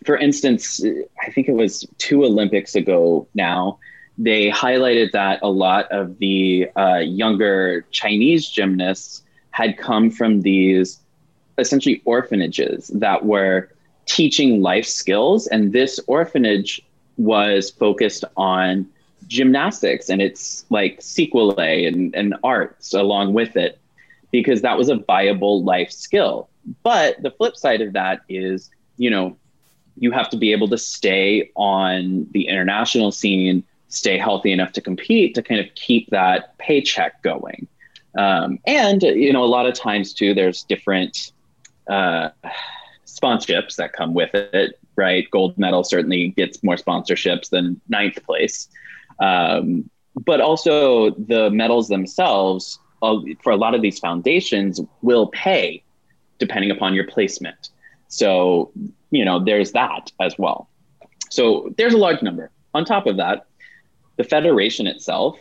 for 0.05 0.17
instance, 0.17 0.85
I 1.23 1.31
think 1.31 1.49
it 1.49 1.55
was 1.55 1.87
two 1.99 2.25
Olympics 2.25 2.75
ago 2.75 3.27
now, 3.35 3.79
they 4.19 4.51
highlighted 4.51 5.13
that 5.13 5.41
a 5.43 5.49
lot 5.49 5.91
of 5.91 6.19
the 6.19 6.69
uh, 6.77 6.99
younger 6.99 7.85
Chinese 7.91 8.49
gymnasts 8.49 9.23
had 9.51 9.79
come 9.79 10.11
from 10.11 10.43
these 10.43 11.01
essentially 11.59 12.03
orphanages 12.05 12.89
that 12.89 13.25
were 13.25 13.71
teaching 14.07 14.61
life 14.61 14.87
skills. 14.87 15.47
And 15.47 15.73
this 15.73 15.99
orphanage 16.07 16.83
was 17.17 17.71
focused 17.71 18.25
on 18.37 18.87
gymnastics 19.29 20.09
and 20.09 20.21
its 20.21 20.65
like 20.71 21.01
sequelae 21.01 21.87
and, 21.87 22.15
and 22.15 22.35
arts 22.43 22.95
along 22.95 23.33
with 23.33 23.57
it 23.57 23.79
because 24.31 24.63
that 24.63 24.77
was 24.77 24.89
a 24.89 24.97
viable 24.97 25.63
life 25.63 25.91
skill 25.91 26.49
but 26.83 27.21
the 27.23 27.31
flip 27.31 27.57
side 27.57 27.81
of 27.81 27.93
that 27.93 28.21
is 28.29 28.71
you 28.97 29.11
know 29.11 29.37
you 29.97 30.11
have 30.11 30.29
to 30.29 30.37
be 30.37 30.53
able 30.53 30.69
to 30.69 30.79
stay 30.79 31.51
on 31.55 32.27
the 32.33 32.49
international 32.49 33.13
scene 33.13 33.63
stay 33.89 34.19
healthy 34.19 34.51
enough 34.51 34.73
to 34.73 34.81
compete 34.81 35.35
to 35.35 35.43
kind 35.43 35.61
of 35.61 35.67
keep 35.75 36.09
that 36.11 36.57
paycheck 36.59 37.23
going 37.23 37.67
um, 38.17 38.59
and 38.67 39.03
you 39.03 39.33
know 39.33 39.45
a 39.45 39.47
lot 39.47 39.67
of 39.67 39.75
times 39.75 40.13
too 40.13 40.35
there's 40.35 40.65
different 40.65 41.33
uh, 41.89 42.31
sponsorships 43.07 43.77
that 43.77 43.93
come 43.93 44.15
with 44.15 44.35
it 44.35 44.79
right? 44.97 45.31
Gold 45.31 45.59
medal 45.59 45.85
certainly 45.85 46.29
gets 46.29 46.63
more 46.63 46.77
sponsorships 46.77 47.51
than 47.51 47.81
ninth 47.89 48.23
place. 48.25 48.69
Um, 49.21 49.91
but 50.25 50.41
also 50.41 51.11
the 51.11 51.51
medals 51.51 51.89
themselves, 51.89 52.79
uh, 53.03 53.17
for 53.43 53.51
a 53.53 53.57
lot 53.57 53.75
of 53.75 53.83
these 53.83 53.99
foundations, 53.99 54.81
will 55.03 55.27
pay 55.29 55.83
depending 56.39 56.71
upon 56.71 56.95
your 56.95 57.07
placement. 57.07 57.71
So, 58.09 58.71
you 59.11 59.25
know, 59.25 59.45
there's 59.45 59.73
that 59.73 60.13
as 60.21 60.39
well. 60.39 60.69
So 61.31 61.73
there's 61.77 61.95
a 61.95 61.99
large 61.99 62.23
number. 62.23 62.51
On 62.75 62.85
top 62.85 63.07
of 63.07 63.17
that, 63.17 63.47
the 64.17 64.25
federation 64.25 64.87
itself, 64.87 65.39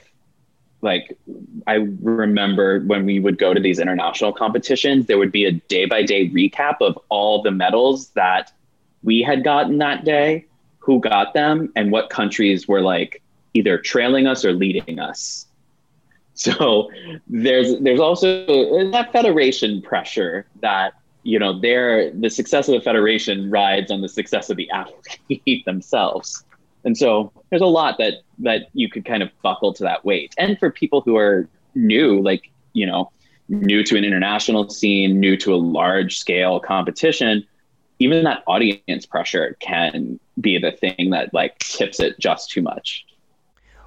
like 0.82 1.18
I 1.66 1.76
remember 2.02 2.82
when 2.82 3.06
we 3.06 3.20
would 3.20 3.38
go 3.38 3.54
to 3.54 3.60
these 3.60 3.80
international 3.80 4.34
competitions, 4.34 5.06
there 5.06 5.18
would 5.18 5.32
be 5.32 5.46
a 5.46 5.52
day 5.52 5.86
by 5.86 6.04
day 6.04 6.30
recap 6.30 6.78
of 6.82 7.00
all 7.10 7.42
the 7.42 7.52
medals 7.52 8.10
that 8.10 8.52
we 9.02 9.22
had 9.22 9.44
gotten 9.44 9.78
that 9.80 10.04
day, 10.04 10.46
who 10.80 11.00
got 11.00 11.34
them, 11.34 11.72
and 11.76 11.92
what 11.92 12.10
countries 12.10 12.68
were 12.68 12.82
like 12.82 13.22
either 13.54 13.78
trailing 13.78 14.28
us 14.28 14.44
or 14.44 14.54
leading 14.54 15.00
us. 15.00 15.48
So 16.34 16.90
there's 17.28 17.80
there's 17.80 18.00
also 18.00 18.46
that 18.92 19.12
federation 19.12 19.82
pressure 19.82 20.48
that 20.62 20.94
you 21.24 21.38
know 21.38 21.60
their 21.60 22.12
the 22.12 22.30
success 22.30 22.68
of 22.68 22.74
the 22.74 22.82
federation 22.82 23.50
rides 23.52 23.92
on 23.92 24.02
the 24.02 24.10
success 24.10 24.50
of 24.50 24.58
the 24.58 24.70
athlete 24.72 25.64
themselves. 25.66 26.44
And 26.86 26.98
so 26.98 27.32
there's 27.50 27.62
a 27.62 27.68
lot 27.68 27.98
that 28.00 28.24
that 28.40 28.68
you 28.74 28.90
could 28.90 29.06
kind 29.06 29.24
of 29.24 29.30
buckle 29.42 29.74
to 29.74 29.84
that 29.84 30.04
weight. 30.04 30.34
And 30.38 30.58
for 30.58 30.72
people 30.72 31.02
who 31.02 31.18
are 31.18 31.48
new, 31.76 32.22
like 32.22 32.50
you 32.74 32.88
know, 32.88 33.12
new 33.48 33.84
to 33.84 33.96
an 33.96 34.04
international 34.04 34.70
scene, 34.70 35.20
new 35.20 35.38
to 35.38 35.54
a 35.54 35.56
large 35.56 36.18
scale 36.18 36.60
competition, 36.60 37.46
even 38.00 38.24
that 38.24 38.44
audience 38.48 39.06
pressure 39.06 39.56
can 39.60 40.20
be 40.42 40.58
the 40.58 40.72
thing 40.72 41.12
that 41.12 41.34
like 41.34 41.58
tips 41.60 42.00
it 42.00 42.20
just 42.20 42.50
too 42.50 42.62
much. 42.62 43.06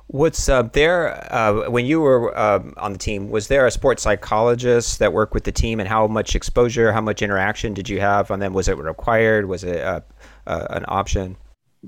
What's 0.09 0.49
uh, 0.49 0.63
there 0.63 1.33
uh, 1.35 1.69
when 1.69 1.85
you 1.85 2.01
were 2.01 2.37
uh, 2.37 2.63
on 2.77 2.93
the 2.93 2.99
team? 2.99 3.29
Was 3.31 3.49
there 3.49 3.67
a 3.67 3.73
sports 3.73 4.05
psychologist 4.05 5.01
that 5.01 5.13
worked 5.13 5.35
with 5.35 5.43
the 5.45 5.53
team, 5.53 5.81
and 5.81 5.89
how 5.89 6.07
much 6.07 6.37
exposure, 6.37 6.93
how 6.93 7.01
much 7.01 7.23
interaction 7.23 7.75
did 7.75 7.89
you 7.89 8.01
have 8.01 8.31
on 8.31 8.39
them? 8.39 8.53
Was 8.53 8.69
it 8.69 8.79
required? 8.79 9.47
Was 9.47 9.65
it 9.65 9.81
uh, 9.81 10.01
uh, 10.47 10.67
an 10.71 10.85
option? 10.87 11.37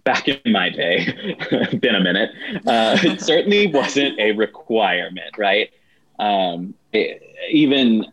Back 0.03 0.27
in 0.27 0.41
my 0.47 0.69
day, 0.69 1.37
been 1.81 1.95
a 1.95 2.01
minute. 2.01 2.31
Uh, 2.67 2.99
it 3.03 3.21
certainly 3.21 3.69
wasn't 3.69 4.19
a 4.19 4.33
requirement, 4.33 5.39
right? 5.39 5.71
Um, 6.19 6.75
it, 6.93 7.23
even 7.51 8.05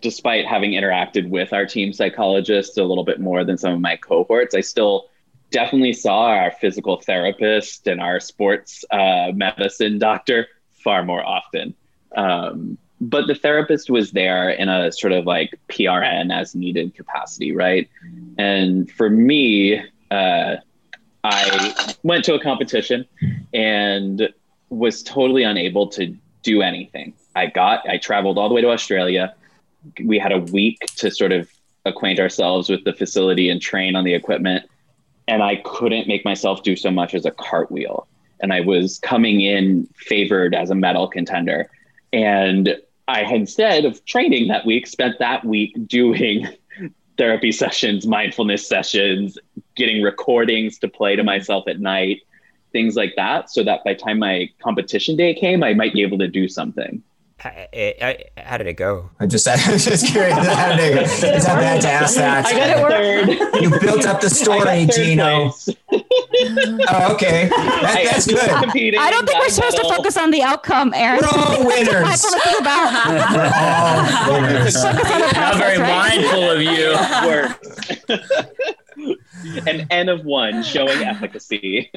despite 0.00 0.46
having 0.46 0.72
interacted 0.72 1.28
with 1.28 1.52
our 1.52 1.66
team 1.66 1.92
psychologists 1.92 2.76
a 2.76 2.84
little 2.84 3.04
bit 3.04 3.20
more 3.20 3.42
than 3.42 3.58
some 3.58 3.72
of 3.72 3.80
my 3.80 3.96
cohorts, 3.96 4.54
I 4.54 4.60
still 4.60 5.08
definitely 5.54 5.92
saw 5.92 6.26
our 6.26 6.50
physical 6.50 7.00
therapist 7.00 7.86
and 7.86 8.00
our 8.00 8.18
sports 8.18 8.84
uh, 8.90 9.30
medicine 9.34 9.98
doctor 9.98 10.48
far 10.82 11.04
more 11.04 11.24
often. 11.24 11.74
Um, 12.16 12.76
but 13.00 13.26
the 13.26 13.34
therapist 13.34 13.88
was 13.88 14.10
there 14.10 14.50
in 14.50 14.68
a 14.68 14.90
sort 14.90 15.12
of 15.12 15.26
like 15.26 15.58
PRN 15.68 16.32
as 16.32 16.54
needed 16.54 16.94
capacity, 16.94 17.54
right? 17.54 17.88
And 18.36 18.90
for 18.90 19.08
me, 19.08 19.80
uh, 20.10 20.56
I 21.22 21.94
went 22.02 22.24
to 22.26 22.34
a 22.34 22.40
competition 22.40 23.06
and 23.52 24.28
was 24.70 25.02
totally 25.02 25.44
unable 25.44 25.86
to 25.90 26.16
do 26.42 26.62
anything. 26.62 27.14
I 27.36 27.46
got, 27.46 27.88
I 27.88 27.98
traveled 27.98 28.38
all 28.38 28.48
the 28.48 28.54
way 28.54 28.60
to 28.60 28.70
Australia 28.70 29.34
we 30.02 30.18
had 30.18 30.32
a 30.32 30.38
week 30.38 30.78
to 30.96 31.10
sort 31.10 31.32
of 31.32 31.48
acquaint 31.84 32.18
ourselves 32.18 32.68
with 32.68 32.84
the 32.84 32.92
facility 32.92 33.50
and 33.50 33.60
train 33.60 33.94
on 33.96 34.04
the 34.04 34.14
equipment. 34.14 34.68
And 35.26 35.42
I 35.42 35.56
couldn't 35.56 36.06
make 36.06 36.24
myself 36.24 36.62
do 36.62 36.76
so 36.76 36.90
much 36.90 37.14
as 37.14 37.24
a 37.24 37.30
cartwheel. 37.30 38.06
And 38.40 38.52
I 38.52 38.60
was 38.60 38.98
coming 38.98 39.40
in 39.40 39.88
favored 39.96 40.54
as 40.54 40.70
a 40.70 40.74
medal 40.74 41.08
contender. 41.08 41.70
And 42.12 42.76
I 43.08 43.22
had 43.24 43.36
instead 43.36 43.84
of 43.84 44.04
training 44.04 44.48
that 44.48 44.66
week, 44.66 44.86
spent 44.86 45.18
that 45.18 45.44
week 45.44 45.74
doing 45.86 46.48
therapy 47.18 47.52
sessions, 47.52 48.06
mindfulness 48.06 48.66
sessions, 48.66 49.38
getting 49.76 50.02
recordings 50.02 50.78
to 50.78 50.88
play 50.88 51.16
to 51.16 51.24
myself 51.24 51.68
at 51.68 51.80
night, 51.80 52.22
things 52.72 52.96
like 52.96 53.14
that. 53.16 53.50
So 53.50 53.62
that 53.64 53.84
by 53.84 53.94
time 53.94 54.18
my 54.18 54.50
competition 54.62 55.16
day 55.16 55.34
came, 55.34 55.62
I 55.62 55.74
might 55.74 55.92
be 55.92 56.02
able 56.02 56.18
to 56.18 56.28
do 56.28 56.48
something. 56.48 57.02
How, 57.44 58.56
did 58.56 58.66
it 58.68 58.74
go? 58.78 59.10
I 59.20 59.26
just, 59.26 59.46
I 59.48 59.54
was 59.70 59.84
just 59.84 60.06
curious. 60.06 60.34
How 60.34 60.74
did 60.74 60.92
it 60.92 60.94
go? 60.94 61.00
Is 61.02 61.20
that 61.20 61.60
bad 61.60 61.82
to 61.82 61.88
ask 61.90 62.14
that? 62.16 62.46
I 62.46 62.52
got 62.52 62.70
it 62.70 63.38
third. 63.38 63.54
You 63.62 63.70
built 63.80 64.06
up 64.06 64.20
the 64.22 64.30
story, 64.30 64.86
Gino. 64.86 65.52
oh, 65.92 67.12
okay. 67.14 67.48
That, 67.48 68.00
that's 68.10 68.26
good. 68.26 68.38
I 68.48 69.10
don't 69.10 69.26
think 69.26 69.38
we're 69.40 69.48
supposed 69.50 69.76
to 69.76 69.82
focus 69.84 70.16
on 70.16 70.30
the 70.30 70.42
outcome, 70.42 70.92
Aaron. 70.94 71.20
We're 71.20 71.28
all 71.28 71.66
winners. 71.66 72.02
Mindfulness 72.02 72.46
is 72.46 72.60
about. 72.60 73.08
We're 73.34 73.52
all 73.54 74.40
winners. 74.42 74.74
Focus 74.74 74.84
on 74.84 74.96
the 74.96 75.32
Not 75.34 75.56
very 75.56 75.78
right? 75.78 76.20
mindful 76.22 76.50
of 76.50 76.62
you. 76.62 76.96
Work. 77.28 77.58
An 79.68 79.86
N 79.90 80.08
of 80.08 80.24
one 80.24 80.62
showing 80.62 81.02
efficacy. 81.02 81.90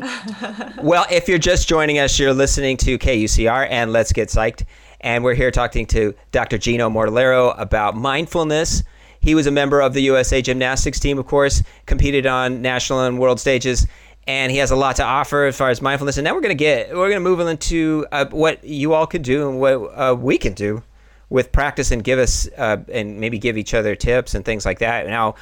Well, 0.82 1.06
if 1.10 1.28
you're 1.28 1.38
just 1.38 1.68
joining 1.68 1.98
us, 1.98 2.18
you're 2.18 2.32
listening 2.32 2.76
to 2.78 2.98
KUCR 2.98 3.66
and 3.70 3.92
Let's 3.92 4.12
Get 4.12 4.28
Psyched. 4.28 4.64
And 5.00 5.22
we're 5.24 5.34
here 5.34 5.50
talking 5.50 5.86
to 5.86 6.14
Dr. 6.32 6.58
Gino 6.58 6.88
Mortellaro 6.88 7.54
about 7.58 7.96
mindfulness. 7.96 8.82
He 9.20 9.34
was 9.34 9.46
a 9.46 9.50
member 9.50 9.80
of 9.80 9.92
the 9.92 10.02
USA 10.02 10.40
gymnastics 10.40 10.98
team, 10.98 11.18
of 11.18 11.26
course, 11.26 11.62
competed 11.86 12.26
on 12.26 12.62
national 12.62 13.00
and 13.00 13.18
world 13.18 13.40
stages, 13.40 13.86
and 14.26 14.50
he 14.50 14.58
has 14.58 14.70
a 14.70 14.76
lot 14.76 14.96
to 14.96 15.04
offer 15.04 15.44
as 15.44 15.56
far 15.56 15.70
as 15.70 15.82
mindfulness. 15.82 16.16
And 16.16 16.24
now 16.24 16.34
we're 16.34 16.40
going 16.40 16.56
to 16.56 16.64
get, 16.64 16.90
we're 16.90 17.10
going 17.10 17.22
to 17.22 17.28
move 17.28 17.40
into 17.40 18.06
uh, 18.12 18.26
what 18.30 18.64
you 18.64 18.94
all 18.94 19.06
can 19.06 19.22
do 19.22 19.48
and 19.48 19.60
what 19.60 19.74
uh, 19.74 20.14
we 20.14 20.38
can 20.38 20.54
do 20.54 20.82
with 21.28 21.52
practice 21.52 21.90
and 21.90 22.02
give 22.02 22.18
us, 22.18 22.48
uh, 22.56 22.78
and 22.90 23.20
maybe 23.20 23.38
give 23.38 23.58
each 23.58 23.74
other 23.74 23.94
tips 23.94 24.34
and 24.34 24.44
things 24.44 24.64
like 24.64 24.78
that. 24.78 25.06
Now, 25.06 25.34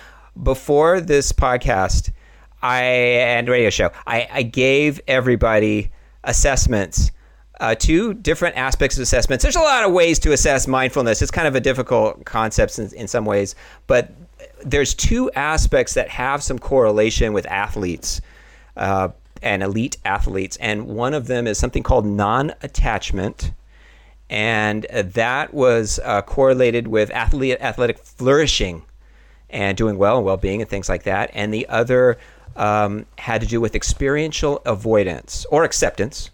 before 0.43 1.01
this 1.01 1.33
podcast, 1.33 2.11
I 2.63 2.83
and 2.83 3.49
radio 3.49 3.71
show. 3.71 3.91
I, 4.07 4.29
I 4.33 4.43
gave 4.43 5.01
everybody 5.07 5.91
assessments, 6.25 7.11
uh, 7.61 7.75
two 7.75 8.15
different 8.15 8.57
aspects 8.57 8.97
of 8.97 9.03
assessments. 9.03 9.43
There's 9.43 9.57
a 9.57 9.61
lot 9.61 9.85
of 9.85 9.93
ways 9.93 10.19
to 10.21 10.33
assess 10.33 10.67
mindfulness. 10.67 11.23
It's 11.23 11.31
kind 11.31 11.49
of 11.49 11.55
a 11.55 11.61
difficult 11.61 12.25
concept 12.25 12.79
in, 12.79 12.93
in 12.95 13.09
some 13.09 13.25
ways, 13.25 13.55
but 13.87 14.13
there's 14.65 14.95
two 14.95 15.31
aspects 15.33 15.95
that 15.95 16.09
have 16.09 16.43
some 16.43 16.59
correlation 16.59 17.33
with 17.33 17.47
athletes. 17.47 18.21
Uh, 18.77 19.09
and 19.43 19.63
elite 19.63 19.97
athletes, 20.05 20.57
and 20.57 20.87
one 20.89 21.15
of 21.15 21.29
them 21.29 21.47
is 21.47 21.59
something 21.59 21.83
called 21.83 22.05
non-attachment, 22.05 23.53
and 24.29 24.85
uh, 24.87 25.03
that 25.03 25.55
was 25.55 26.01
uh, 26.05 26.23
correlated 26.23 26.89
with 26.89 27.11
athlete 27.13 27.57
athletic 27.61 27.99
flourishing 27.99 28.83
and 29.51 29.77
doing 29.77 29.97
well 29.97 30.17
and 30.17 30.27
well-being 30.27 30.61
and 30.61 30.69
things 30.69 30.89
like 30.89 31.05
that, 31.05 31.31
and 31.35 31.55
the 31.55 31.69
other 31.69 32.19
um, 32.57 33.07
had 33.19 33.41
to 33.41 33.47
do 33.47 33.61
with 33.61 33.75
experiential 33.75 34.63
avoidance 34.65 35.47
or 35.51 35.65
acceptance 35.65 36.31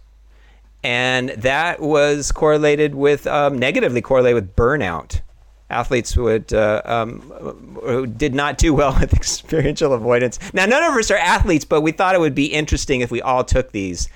and 0.85 1.29
that 1.29 1.79
was 1.79 2.31
correlated 2.31 2.93
with 2.93 3.25
um, 3.25 3.57
negatively 3.57 4.03
correlated 4.03 4.35
with 4.35 4.55
burnout. 4.55 5.21
Athletes 5.67 6.15
would 6.15 6.53
uh, 6.53 6.83
um, 6.85 7.21
who 7.81 8.05
did 8.05 8.35
not 8.35 8.59
do 8.59 8.71
well 8.71 8.95
with 8.99 9.11
experiential 9.11 9.93
avoidance. 9.93 10.37
Now, 10.53 10.67
none 10.67 10.83
of 10.83 10.95
us 10.95 11.09
are 11.09 11.17
athletes, 11.17 11.65
but 11.65 11.81
we 11.81 11.91
thought 11.91 12.13
it 12.13 12.21
would 12.21 12.35
be 12.35 12.45
interesting 12.45 13.01
if 13.01 13.09
we 13.09 13.19
all 13.19 13.43
took 13.43 13.71
these. 13.71 14.09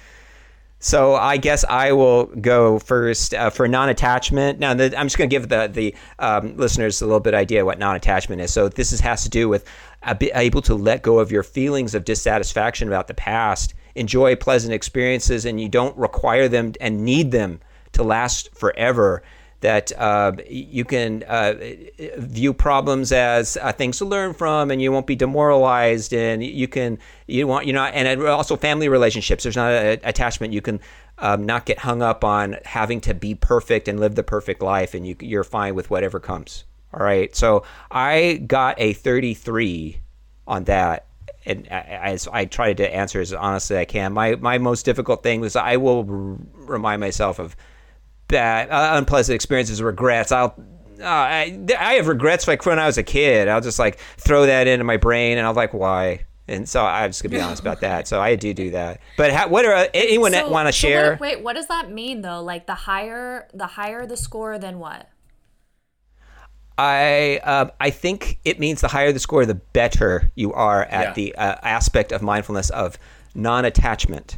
So 0.79 1.15
I 1.15 1.37
guess 1.37 1.65
I 1.65 1.91
will 1.91 2.25
go 2.27 2.79
first 2.79 3.33
uh, 3.33 3.49
for 3.49 3.67
non-attachment. 3.67 4.59
Now 4.59 4.73
the, 4.73 4.97
I'm 4.97 5.07
just 5.07 5.17
going 5.17 5.29
to 5.29 5.35
give 5.35 5.49
the 5.49 5.67
the 5.67 5.95
um, 6.19 6.55
listeners 6.55 7.01
a 7.01 7.05
little 7.05 7.19
bit 7.19 7.33
idea 7.33 7.65
what 7.65 7.79
non-attachment 7.79 8.41
is. 8.41 8.53
So 8.53 8.69
this 8.69 8.93
is, 8.93 9.01
has 9.01 9.23
to 9.23 9.29
do 9.29 9.49
with 9.49 9.65
able 10.33 10.61
to 10.61 10.75
let 10.75 11.01
go 11.01 11.19
of 11.19 11.31
your 11.31 11.43
feelings 11.43 11.93
of 11.93 12.05
dissatisfaction 12.05 12.87
about 12.87 13.07
the 13.07 13.13
past 13.13 13.73
enjoy 13.95 14.35
pleasant 14.35 14.73
experiences 14.73 15.45
and 15.45 15.59
you 15.59 15.67
don't 15.67 15.97
require 15.97 16.47
them 16.47 16.73
and 16.79 17.03
need 17.03 17.31
them 17.31 17.59
to 17.91 18.03
last 18.03 18.55
forever 18.55 19.21
that 19.61 19.91
uh, 19.97 20.31
you 20.47 20.85
can 20.85 21.23
uh, 21.23 21.53
view 22.17 22.53
problems 22.53 23.11
as 23.11 23.57
uh, 23.57 23.71
things 23.73 23.97
to 23.97 24.05
learn 24.05 24.33
from, 24.33 24.71
and 24.71 24.81
you 24.81 24.91
won't 24.91 25.07
be 25.07 25.15
demoralized, 25.15 26.13
and 26.13 26.43
you 26.43 26.67
can 26.67 26.97
you 27.27 27.45
want 27.47 27.65
you 27.65 27.73
know, 27.73 27.83
and 27.83 28.21
also 28.23 28.55
family 28.55 28.87
relationships. 28.87 29.43
There's 29.43 29.57
not 29.57 29.71
an 29.71 29.99
attachment. 30.03 30.53
You 30.53 30.61
can 30.61 30.79
um, 31.17 31.45
not 31.45 31.65
get 31.65 31.79
hung 31.79 32.01
up 32.01 32.23
on 32.23 32.57
having 32.63 33.01
to 33.01 33.13
be 33.13 33.35
perfect 33.35 33.87
and 33.87 33.99
live 33.99 34.15
the 34.15 34.23
perfect 34.23 34.61
life, 34.61 34.93
and 34.93 35.05
you, 35.05 35.15
you're 35.19 35.43
fine 35.43 35.75
with 35.75 35.89
whatever 35.89 36.19
comes. 36.19 36.63
All 36.93 37.03
right. 37.03 37.35
So 37.35 37.63
I 37.91 38.41
got 38.47 38.79
a 38.79 38.93
33 38.93 39.99
on 40.47 40.63
that, 40.63 41.05
and 41.45 41.67
as 41.67 42.27
I 42.27 42.45
try 42.45 42.73
to 42.73 42.95
answer 42.95 43.19
as 43.19 43.33
honestly 43.33 43.75
as 43.75 43.81
I 43.81 43.85
can, 43.85 44.13
my 44.13 44.35
my 44.35 44.57
most 44.57 44.85
difficult 44.85 45.21
thing 45.21 45.41
was 45.41 45.57
I 45.57 45.75
will 45.75 46.05
r- 46.09 46.37
remind 46.53 47.01
myself 47.01 47.39
of 47.39 47.57
bad, 48.29 48.69
uh, 48.69 48.97
unpleasant 48.97 49.35
experiences, 49.35 49.81
regrets. 49.81 50.31
I'll 50.31 50.55
uh, 51.01 51.05
I, 51.05 51.65
I 51.77 51.93
have 51.93 52.07
regrets 52.07 52.47
like 52.47 52.65
when 52.65 52.79
I 52.79 52.85
was 52.85 52.97
a 52.97 53.03
kid. 53.03 53.47
I'll 53.47 53.61
just 53.61 53.79
like 53.79 53.99
throw 54.17 54.45
that 54.45 54.67
into 54.67 54.85
my 54.85 54.97
brain, 54.97 55.37
and 55.37 55.45
I'm 55.45 55.55
like, 55.55 55.73
why? 55.73 56.25
And 56.47 56.67
so 56.67 56.83
I'm 56.83 57.09
just 57.09 57.21
gonna 57.21 57.35
be 57.35 57.41
honest 57.41 57.61
about 57.61 57.81
that. 57.81 58.07
So 58.07 58.19
I 58.19 58.35
do 58.35 58.53
do 58.53 58.71
that. 58.71 59.01
But 59.17 59.31
how, 59.31 59.47
what 59.49 59.65
are 59.65 59.87
anyone 59.93 60.31
so, 60.31 60.37
that 60.37 60.49
want 60.49 60.67
to 60.67 60.73
so 60.73 60.87
share? 60.87 61.11
What, 61.11 61.19
wait, 61.19 61.43
what 61.43 61.55
does 61.55 61.67
that 61.67 61.91
mean 61.91 62.21
though? 62.21 62.41
Like 62.41 62.65
the 62.65 62.73
higher 62.73 63.47
the 63.53 63.67
higher 63.67 64.05
the 64.05 64.17
score, 64.17 64.57
then 64.57 64.79
what? 64.79 65.09
I 66.77 67.39
uh, 67.43 67.69
I 67.79 67.89
think 67.89 68.39
it 68.45 68.59
means 68.59 68.81
the 68.81 68.87
higher 68.87 69.11
the 69.11 69.19
score, 69.19 69.45
the 69.45 69.55
better 69.55 70.31
you 70.35 70.53
are 70.53 70.85
at 70.85 71.09
yeah. 71.09 71.13
the 71.13 71.35
uh, 71.35 71.55
aspect 71.61 72.11
of 72.11 72.21
mindfulness 72.21 72.69
of 72.69 72.97
non-attachment, 73.35 74.37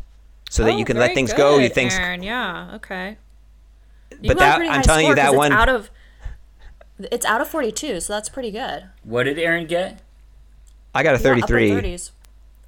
so 0.49 0.63
oh, 0.63 0.65
that 0.65 0.77
you 0.77 0.83
can 0.83 0.97
let 0.97 1.13
things 1.13 1.31
good, 1.31 1.37
go. 1.37 1.57
You 1.59 1.69
think, 1.69 1.91
yeah, 1.91 2.71
okay. 2.75 3.17
You 4.21 4.29
but 4.29 4.37
that 4.37 4.61
I'm 4.61 4.83
telling 4.83 5.07
you 5.07 5.15
that 5.15 5.33
one 5.33 5.51
out 5.51 5.69
of 5.69 5.89
it's 7.11 7.25
out 7.25 7.41
of 7.41 7.47
42, 7.47 7.99
so 7.99 8.13
that's 8.13 8.29
pretty 8.29 8.51
good. 8.51 8.85
What 9.03 9.23
did 9.23 9.39
Aaron 9.39 9.65
get? 9.65 10.01
I 10.93 11.03
got 11.03 11.15
a 11.15 11.17
33. 11.17 11.69
Yeah, 11.69 11.81
30s. 11.81 12.11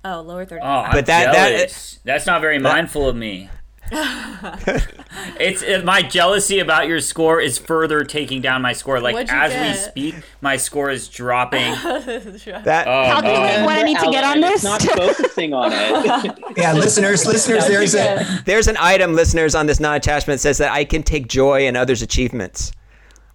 Oh, 0.06 0.22
lower 0.22 0.46
30s. 0.46 0.60
Oh, 0.62 0.92
but 0.92 1.06
that, 1.06 1.32
that 1.34 2.00
that's 2.04 2.26
not 2.26 2.42
very 2.42 2.58
that, 2.58 2.64
mindful 2.64 3.08
of 3.08 3.16
me. 3.16 3.50
it's 5.40 5.62
it, 5.62 5.86
my 5.86 6.02
jealousy 6.02 6.60
about 6.60 6.88
your 6.88 7.00
score 7.00 7.40
is 7.40 7.58
further 7.58 8.04
taking 8.04 8.42
down 8.42 8.62
my 8.62 8.74
score. 8.74 9.00
Like 9.00 9.16
as 9.30 9.52
get? 9.52 9.68
we 9.96 10.12
speak, 10.12 10.24
my 10.42 10.58
score 10.58 10.90
is 10.90 11.08
dropping. 11.08 11.60
that 11.62 12.88
oh, 12.88 13.06
calculate 13.06 13.60
no. 13.60 13.66
what 13.66 13.78
I 13.78 13.84
need 13.84 14.00
to 14.00 14.10
get 14.12 14.24
on 14.24 14.42
this. 14.42 14.64
Not 14.64 14.82
focusing 14.82 15.54
on 15.54 15.72
it. 15.72 16.40
yeah, 16.58 16.74
listeners, 16.74 17.26
listeners, 17.26 17.68
there's 17.68 17.94
a 17.94 18.26
there's 18.46 18.68
an 18.68 18.78
item, 18.80 19.14
listeners, 19.14 19.54
on 19.54 19.68
this 19.68 19.80
non-attachment 19.80 20.40
says 20.40 20.58
that 20.58 20.72
I 20.72 20.86
can 20.86 21.04
take 21.04 21.28
joy 21.28 21.68
in 21.68 21.76
others' 21.76 22.02
achievements 22.02 22.72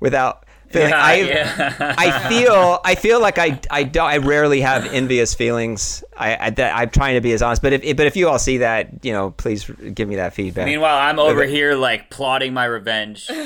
without 0.00 0.44
feeling. 0.70 0.90
Yeah, 0.90 1.02
I, 1.02 1.14
yeah. 1.14 1.94
I 1.98 2.28
feel 2.28 2.80
I 2.84 2.94
feel 2.94 3.20
like 3.20 3.38
I 3.38 3.60
I 3.70 3.84
don't 3.84 4.06
I 4.06 4.18
rarely 4.18 4.60
have 4.60 4.86
envious 4.86 5.34
feelings. 5.34 6.04
I, 6.16 6.34
I 6.34 6.82
am 6.82 6.90
trying 6.90 7.14
to 7.14 7.20
be 7.20 7.32
as 7.32 7.42
honest, 7.42 7.62
but 7.62 7.72
if 7.72 7.96
but 7.96 8.06
if 8.06 8.16
you 8.16 8.28
all 8.28 8.38
see 8.38 8.58
that, 8.58 9.04
you 9.04 9.12
know, 9.12 9.30
please 9.30 9.64
give 9.64 10.08
me 10.08 10.16
that 10.16 10.34
feedback. 10.34 10.66
Meanwhile, 10.66 10.98
I'm 10.98 11.18
over 11.18 11.40
but, 11.40 11.48
here 11.48 11.74
like 11.74 12.10
plotting 12.10 12.52
my 12.52 12.64
revenge. 12.64 13.28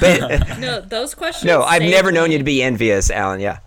But, 0.00 0.58
no, 0.58 0.80
those 0.80 1.14
questions. 1.14 1.44
No, 1.44 1.62
I've 1.62 1.82
never 1.82 2.12
known 2.12 2.30
you 2.30 2.38
to 2.38 2.44
be 2.44 2.62
envious, 2.62 3.10
Alan. 3.10 3.40
Yeah. 3.40 3.58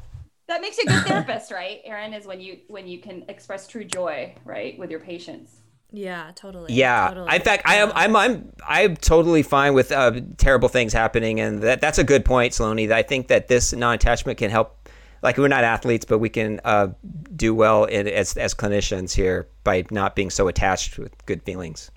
That 0.48 0.62
makes 0.62 0.78
you 0.78 0.84
a 0.88 0.92
good 0.92 1.06
therapist, 1.06 1.52
right, 1.52 1.82
Aaron? 1.84 2.14
Is 2.14 2.26
when 2.26 2.42
you 2.42 2.60
when 2.68 2.88
you 2.88 3.00
can 3.00 3.26
express 3.28 3.68
true 3.68 3.84
joy, 3.84 4.36
right, 4.46 4.78
with 4.78 4.90
your 4.92 5.00
patients. 5.00 5.61
Yeah, 5.92 6.32
totally. 6.36 6.74
Yeah, 6.74 7.10
totally. 7.10 7.36
in 7.36 7.42
fact, 7.42 7.64
I 7.66 7.76
am. 7.76 7.92
I'm. 7.94 8.16
I'm. 8.16 8.52
I'm 8.68 8.96
totally 8.96 9.44
fine 9.44 9.74
with 9.74 9.92
uh, 9.92 10.22
terrible 10.38 10.70
things 10.70 10.94
happening, 10.94 11.42
and 11.42 11.62
that 11.64 11.82
that's 11.82 11.98
a 11.98 12.04
good 12.04 12.24
point, 12.24 12.54
Saloni. 12.54 12.90
I 12.92 13.04
think 13.04 13.28
that 13.28 13.50
this 13.50 13.74
non-attachment 13.74 14.38
can 14.38 14.50
help. 14.50 14.90
Like 15.22 15.38
we're 15.38 15.50
not 15.50 15.64
athletes, 15.64 16.06
but 16.06 16.20
we 16.20 16.30
can 16.30 16.62
uh, 16.64 16.88
do 17.36 17.54
well 17.54 17.84
in, 17.84 18.08
as 18.08 18.38
as 18.38 18.54
clinicians 18.54 19.14
here 19.14 19.50
by 19.64 19.84
not 19.92 20.16
being 20.16 20.30
so 20.30 20.48
attached 20.48 20.98
with 20.98 21.14
good 21.26 21.44
feelings. 21.44 21.92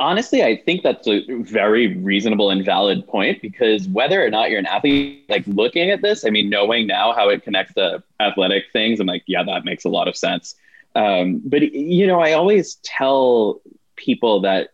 Honestly, 0.00 0.42
I 0.42 0.56
think 0.56 0.82
that's 0.82 1.06
a 1.06 1.22
very 1.42 1.96
reasonable 1.98 2.50
and 2.50 2.64
valid 2.64 3.06
point 3.06 3.40
because 3.42 3.86
whether 3.88 4.24
or 4.24 4.30
not 4.30 4.48
you're 4.50 4.58
an 4.58 4.66
athlete, 4.66 5.26
like 5.28 5.46
looking 5.46 5.90
at 5.90 6.00
this, 6.00 6.24
I 6.24 6.30
mean, 6.30 6.48
knowing 6.48 6.86
now 6.86 7.12
how 7.12 7.28
it 7.28 7.42
connects 7.44 7.74
to 7.74 8.02
athletic 8.18 8.64
things, 8.72 8.98
I'm 8.98 9.06
like, 9.06 9.24
yeah, 9.26 9.42
that 9.44 9.66
makes 9.66 9.84
a 9.84 9.90
lot 9.90 10.08
of 10.08 10.16
sense. 10.16 10.54
Um, 10.94 11.40
but 11.44 11.62
you 11.72 12.06
know, 12.06 12.20
I 12.20 12.32
always 12.32 12.76
tell 12.76 13.60
people 13.96 14.40
that 14.42 14.70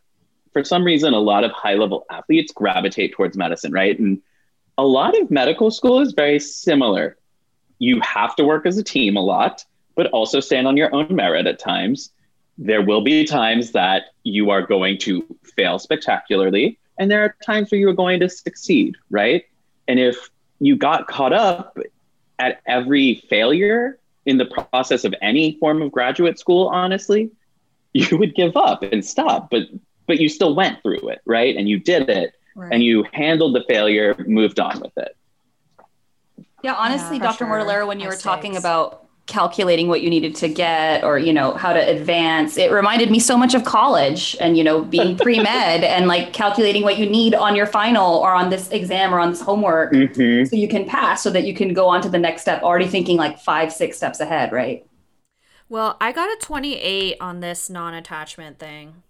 for 0.53 0.65
some 0.65 0.85
reason, 0.85 1.13
a 1.13 1.21
lot 1.21 1.45
of 1.45 1.51
high 1.51 1.75
level 1.75 2.07
athletes 2.11 2.53
gravitate 2.53 3.13
towards 3.13 3.37
medicine, 3.37 3.73
right? 3.73 3.99
And 3.99 4.23
a 4.79 4.85
lot 4.85 5.19
of 5.21 5.31
medical 5.31 5.71
school 5.71 6.01
is 6.01 6.13
very 6.13 6.41
similar. 6.41 7.19
You 7.79 8.01
have 8.01 8.35
to 8.37 8.45
work 8.45 8.65
as 8.65 8.79
a 8.79 8.83
team 8.83 9.17
a 9.17 9.21
lot, 9.21 9.65
but 9.95 10.07
also 10.09 10.41
stand 10.41 10.67
on 10.67 10.77
your 10.77 10.95
own 10.95 11.15
merit 11.15 11.47
at 11.47 11.59
times. 11.59 12.11
There 12.57 12.81
will 12.81 13.03
be 13.03 13.25
times 13.25 13.73
that 13.73 14.05
you 14.23 14.49
are 14.49 14.63
going 14.63 14.97
to 15.01 15.27
fail 15.57 15.79
spectacularly, 15.79 16.79
and 16.99 17.11
there 17.11 17.23
are 17.23 17.37
times 17.45 17.71
where 17.71 17.79
you 17.79 17.89
are 17.91 17.95
going 17.95 18.21
to 18.21 18.29
succeed, 18.31 18.97
right? 19.11 19.45
And 19.87 20.01
if 20.01 20.31
you 20.59 20.77
got 20.77 21.07
caught 21.07 21.35
up 21.35 21.79
at 22.39 22.63
every 22.67 23.17
failure, 23.29 23.99
in 24.27 24.39
the 24.39 24.47
process 24.47 25.05
of 25.05 25.15
any 25.23 25.57
form 25.59 25.81
of 25.81 25.93
graduate 25.93 26.39
school, 26.39 26.69
honestly, 26.69 27.31
you 27.93 28.19
would 28.19 28.35
give 28.35 28.57
up 28.57 28.83
and 28.83 29.05
stop. 29.05 29.51
But 29.51 29.62
but 30.07 30.21
you 30.21 30.29
still 30.29 30.55
went 30.55 30.83
through 30.83 31.09
it, 31.09 31.21
right? 31.25 31.57
And 31.57 31.69
you 31.69 31.81
did 31.81 32.09
it 32.09 32.35
right. 32.55 32.73
and 32.73 32.83
you 32.83 33.05
handled 33.12 33.55
the 33.57 33.65
failure, 33.69 34.15
moved 34.27 34.61
on 34.61 34.81
with 34.81 34.97
it. 34.97 35.17
Yeah, 36.62 36.75
honestly, 36.75 37.17
yeah, 37.17 37.25
Dr. 37.25 37.39
Sure. 37.39 37.47
Mortellaro, 37.49 37.87
when 37.87 38.01
you 38.01 38.09
were 38.09 38.17
talking 38.17 38.57
about 38.57 39.06
calculating 39.27 39.89
what 39.89 40.03
you 40.03 40.11
needed 40.11 40.35
to 40.37 40.49
get 40.49 41.03
or 41.03 41.19
you 41.19 41.33
know 41.33 41.53
how 41.55 41.73
to 41.73 41.81
advance. 41.81 42.57
It 42.57 42.71
reminded 42.71 43.11
me 43.11 43.19
so 43.19 43.37
much 43.37 43.55
of 43.55 43.65
college 43.65 44.37
and 44.41 44.57
you 44.57 44.65
know 44.65 44.83
being 44.83 45.17
pre-med 45.19 45.85
and 45.85 46.07
like 46.07 46.33
calculating 46.33 46.83
what 46.83 46.99
you 46.99 47.09
need 47.09 47.35
on 47.35 47.57
your 47.57 47.67
final 47.67 48.17
or 48.17 48.33
on 48.33 48.51
this 48.51 48.71
exam 48.71 49.12
or 49.15 49.19
on 49.19 49.31
this 49.31 49.41
homework 49.41 49.93
mm-hmm. 49.93 50.45
so 50.45 50.57
you 50.57 50.69
can 50.69 50.87
pass 50.87 51.23
so 51.23 51.31
that 51.31 51.45
you 51.45 51.55
can 51.55 51.75
go 51.75 51.89
on 51.89 52.01
to 52.03 52.09
the 52.09 52.19
next 52.19 52.43
step 52.43 52.62
already 52.62 52.87
thinking 52.87 53.17
like 53.17 53.39
five 53.39 53.73
six 53.73 53.97
steps 53.97 54.21
ahead 54.21 54.53
right? 54.53 54.87
Well 55.69 55.97
i 56.01 56.12
got 56.12 56.29
a 56.29 56.37
28 56.41 57.17
on 57.21 57.41
this 57.41 57.69
non-attachment 57.69 58.59
thing. 58.59 59.03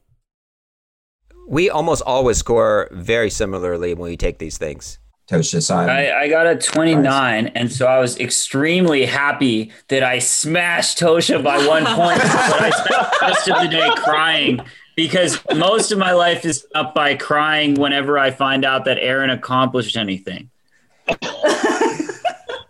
We 1.49 1.71
almost 1.71 2.03
always 2.05 2.39
score 2.39 2.89
very 2.91 3.31
similarly 3.31 3.95
when 3.95 4.11
we 4.11 4.17
take 4.17 4.39
these 4.39 4.59
things 4.59 4.99
Tosha 5.29 5.61
side. 5.61 5.89
I, 5.89 6.23
I 6.23 6.29
got 6.29 6.47
a 6.47 6.57
29, 6.57 7.49
and 7.49 7.73
so 7.73 7.87
I 7.87 7.99
was 7.99 8.19
extremely 8.21 9.07
happy 9.07 9.73
that 9.89 10.05
I 10.05 10.21
smashed 10.21 10.99
Tosha 10.99 11.43
by 11.43 11.59
one 11.67 11.85
point. 11.85 12.19
but 12.23 12.63
I 12.63 12.71
spent 12.71 13.11
the 13.11 13.19
rest 13.23 13.49
of 13.49 13.63
the 13.63 13.69
day 13.69 13.91
crying 13.97 14.61
because 14.95 15.41
most 15.55 15.91
of 15.91 15.99
my 15.99 16.13
life 16.13 16.45
is 16.45 16.67
up 16.75 16.95
by 16.95 17.17
crying 17.17 17.75
whenever 17.75 18.19
I 18.19 18.31
find 18.31 18.65
out 18.65 18.85
that 18.85 18.99
Aaron 18.99 19.31
accomplished 19.31 19.97
anything. 19.97 20.51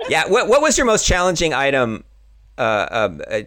yeah. 0.08 0.26
What, 0.26 0.48
what 0.48 0.62
was 0.62 0.78
your 0.78 0.86
most 0.86 1.06
challenging 1.06 1.52
item, 1.52 2.04
uh, 2.56 2.86
um, 2.90 3.20
uh, 3.30 3.40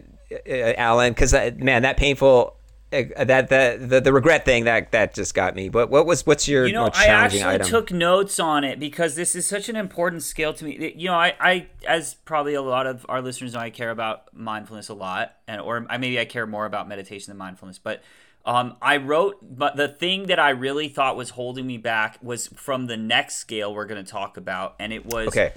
uh, 0.48 0.72
Alan? 0.76 1.12
Because, 1.12 1.34
uh, 1.34 1.50
man, 1.56 1.82
that 1.82 1.96
painful 1.96 2.54
uh, 2.54 2.59
that 2.90 3.48
that 3.48 3.88
the, 3.88 4.00
the 4.00 4.12
regret 4.12 4.44
thing 4.44 4.64
that 4.64 4.90
that 4.92 5.14
just 5.14 5.34
got 5.34 5.54
me. 5.54 5.68
But 5.68 5.90
what 5.90 6.06
was 6.06 6.26
what's 6.26 6.48
your 6.48 6.66
you 6.66 6.72
know 6.72 6.90
i 6.94 7.06
actually 7.06 7.44
item? 7.44 7.66
took 7.66 7.92
notes 7.92 8.40
on 8.40 8.64
it 8.64 8.80
because 8.80 9.14
this 9.14 9.34
is 9.34 9.46
such 9.46 9.68
an 9.68 9.76
important 9.76 10.22
skill 10.22 10.52
to 10.54 10.64
me 10.64 10.92
you 10.96 11.06
know 11.06 11.14
i, 11.14 11.34
I 11.40 11.66
as 11.86 12.14
probably 12.14 12.54
a 12.54 12.62
lot 12.62 12.86
of 12.86 13.06
our 13.08 13.22
listeners 13.22 13.54
know 13.54 13.60
i 13.60 13.70
care 13.70 13.90
about 13.90 14.34
mindfulness 14.34 14.88
a 14.88 14.94
lot 14.94 15.36
and 15.46 15.60
or 15.60 15.86
I, 15.88 15.98
maybe 15.98 16.18
i 16.18 16.24
care 16.24 16.46
more 16.46 16.66
about 16.66 16.88
meditation 16.88 17.30
than 17.30 17.38
mindfulness 17.38 17.78
but 17.78 18.02
um, 18.42 18.76
I 18.80 18.96
wrote, 18.96 19.36
but 19.42 19.76
the 19.76 19.86
thing 19.86 20.28
that 20.28 20.38
I 20.38 20.50
really 20.50 20.88
thought 20.88 21.14
was 21.14 21.28
holding 21.28 21.66
me 21.66 21.76
back 21.76 22.16
was 22.22 22.46
from 22.46 22.86
the 22.86 22.96
next 22.96 23.36
scale 23.36 23.74
we're 23.74 23.84
going 23.84 24.02
to 24.02 24.10
talk 24.10 24.38
about, 24.38 24.76
and 24.78 24.94
it 24.94 25.04
was 25.04 25.28
okay. 25.28 25.52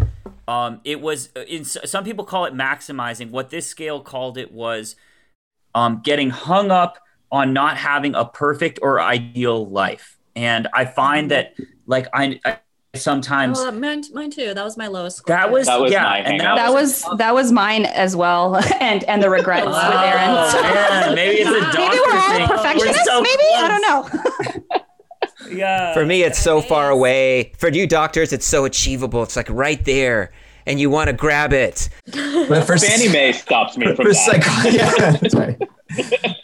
um, 0.50 0.82
it 0.84 1.00
was 1.00 1.30
in 1.48 1.64
some 1.64 2.04
people 2.04 2.26
call 2.26 2.44
it 2.44 2.54
maximizing. 2.54 3.32
What 3.32 3.52
this 3.52 3.68
scale 3.68 4.02
called 4.02 4.38
it 4.38 4.52
was 4.52 4.98
um, 5.74 6.02
getting 6.04 6.32
hung 6.32 6.72
up 6.72 7.00
on 7.34 7.52
not 7.52 7.76
having 7.76 8.16
a 8.16 8.24
perfect 8.24 8.80
or 8.82 9.02
ideal 9.02 9.68
life. 9.68 10.18
And 10.38 10.70
I 10.74 10.86
find 10.86 11.32
that 11.32 11.54
like 11.86 12.08
I, 12.14 12.40
I 12.46 12.60
sometimes 12.96 13.60
Oh, 13.60 13.72
mine, 13.72 14.04
mine 14.14 14.30
too. 14.32 14.54
That 14.54 14.64
was 14.64 14.78
my 14.78 14.88
lowest 14.88 15.18
score. 15.18 15.36
that 15.36 15.52
was, 15.52 15.66
That 15.68 15.82
was 15.82 15.92
yeah, 15.92 16.14
and 16.14 16.28
hangout. 16.28 16.56
That 16.58 16.72
was 16.74 17.04
that 17.18 17.34
was 17.34 17.52
mine 17.52 17.86
as 17.86 18.16
well, 18.16 18.56
and 18.80 19.04
and 19.06 19.22
the 19.22 19.30
regrets 19.30 19.66
with 19.66 19.76
Aaron. 19.76 20.30
Oh, 20.30 20.62
man, 20.62 21.16
maybe 21.16 21.42
it's 21.42 21.50
a 21.50 21.60
doctor 21.60 21.80
Maybe 21.80 21.98
we're 22.06 22.18
all 22.18 22.30
thing. 22.38 22.48
perfectionists. 22.48 23.04
so 23.06 23.22
maybe 23.22 23.44
I 23.56 23.68
don't 23.68 23.82
know. 23.82 24.80
Yeah. 25.52 25.94
For 25.94 26.06
me, 26.06 26.24
it's 26.24 26.40
so 26.40 26.62
far 26.62 26.90
away. 26.90 27.52
For 27.58 27.68
you 27.70 27.86
doctors, 27.86 28.32
it's 28.32 28.46
so 28.46 28.64
achievable. 28.64 29.24
It's 29.24 29.36
like 29.36 29.50
right 29.50 29.84
there, 29.84 30.32
and 30.66 30.80
you 30.80 30.90
want 30.90 31.08
to 31.10 31.14
grab 31.14 31.52
it. 31.52 31.90
But 32.14 32.64
for 32.64 32.78
Fannie 32.78 33.10
Mae 33.10 33.34
stops 33.34 33.78
me 33.78 33.88
from 33.88 33.96
for 33.98 34.14
that. 34.14 34.16
psych- 34.16 34.74
yeah, 34.74 35.28
sorry. 35.30 35.58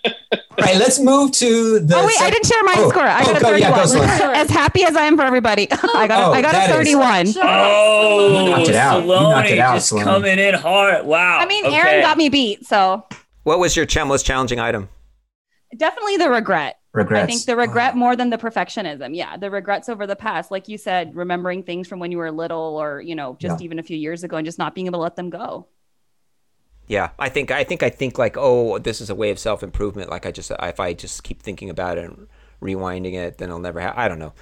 All 0.06 0.14
right, 0.62 0.78
let's 0.78 1.00
move 1.00 1.32
to 1.34 1.80
the. 1.80 1.96
Oh 1.96 2.06
wait, 2.06 2.22
I 2.22 2.30
didn't 2.30 2.46
share 2.46 2.64
my 2.64 2.74
Oh, 2.78 2.90
score. 2.90 3.04
I 3.04 3.22
oh, 3.22 3.26
got 3.26 3.38
a 3.38 3.42
go- 3.42 3.56
yeah, 3.56 3.70
go, 3.76 3.86
31. 3.88 4.10
As 4.36 4.50
happy 4.50 4.84
as 4.84 4.96
I 4.96 5.04
am 5.06 5.16
for 5.18 5.24
everybody, 5.24 5.68
I 5.72 6.08
got 6.08 6.24
Oh, 6.24 6.32
a, 6.32 6.36
I 6.36 6.42
got 6.42 6.52
that 6.54 6.70
a 6.70 6.80
is- 6.80 6.88
31. 6.94 7.28
Oh, 7.38 8.44
You 8.44 8.50
knocked 8.52 8.70
it 8.70 8.76
out. 8.76 9.02
You 9.04 9.08
knocked 9.08 9.50
it 9.50 9.58
Saloni 9.58 9.60
out, 9.60 9.76
just 9.76 9.90
Sloan. 9.90 10.04
coming 10.04 10.40
in 10.40 10.54
hard. 10.56 11.06
Wow. 11.06 11.40
I 11.40 11.46
mean, 11.46 11.66
okay. 11.66 11.76
Aaron 11.76 12.02
got 12.02 12.18
me 12.18 12.30
beat, 12.30 12.66
so 12.66 13.06
What 13.44 13.60
was 13.60 13.76
your 13.76 13.86
cha- 13.86 14.06
most 14.06 14.26
challenging 14.26 14.60
item? 14.60 14.90
definitely 15.78 16.18
the 16.18 16.30
regret. 16.30 16.78
Regrets. 16.94 17.24
I 17.24 17.28
think 17.28 17.46
the 17.46 17.56
regret 17.56 17.96
more 17.96 18.16
than 18.16 18.32
the 18.32 18.38
perfectionism. 18.40 19.16
Yeah, 19.16 19.38
the 19.38 19.52
regrets 19.52 19.88
over 19.90 20.08
the 20.08 20.16
past, 20.16 20.50
like 20.50 20.68
you 20.68 20.80
said, 20.80 21.16
remembering 21.16 21.62
things 21.62 21.88
from 21.88 22.00
when 22.00 22.12
you 22.12 22.18
were 22.18 22.32
little, 22.32 22.78
or 22.82 23.00
you 23.02 23.14
know, 23.14 23.38
just 23.40 23.60
Yeah. 23.62 23.66
even 23.66 23.78
a 23.78 23.84
few 23.84 23.96
years 23.96 24.24
ago, 24.24 24.38
and 24.38 24.46
just 24.46 24.58
not 24.58 24.74
being 24.74 24.88
able 24.88 24.98
to 24.98 25.04
let 25.04 25.16
them 25.16 25.30
go. 25.30 25.68
Yeah, 26.90 27.12
I 27.20 27.30
think 27.30 27.52
I 27.52 27.64
think 27.64 27.84
I 27.84 27.90
think 27.90 28.18
like, 28.18 28.36
oh, 28.38 28.78
this 28.80 29.00
is 29.00 29.10
a 29.10 29.16
way 29.16 29.30
of 29.30 29.40
self 29.40 29.64
improvement. 29.64 30.10
Like 30.10 30.26
I 30.26 30.32
just 30.32 30.52
if 30.60 30.80
I 30.80 30.94
just 30.94 31.24
keep 31.24 31.42
thinking 31.42 31.70
about 31.70 31.98
it 32.00 32.04
and 32.06 32.28
rewinding 32.62 33.14
it, 33.14 33.38
then 33.38 33.50
I'll 33.52 33.60
never 33.60 33.80
have. 33.80 33.94
I 33.98 34.08
don't 34.08 34.20
know. 34.20 34.34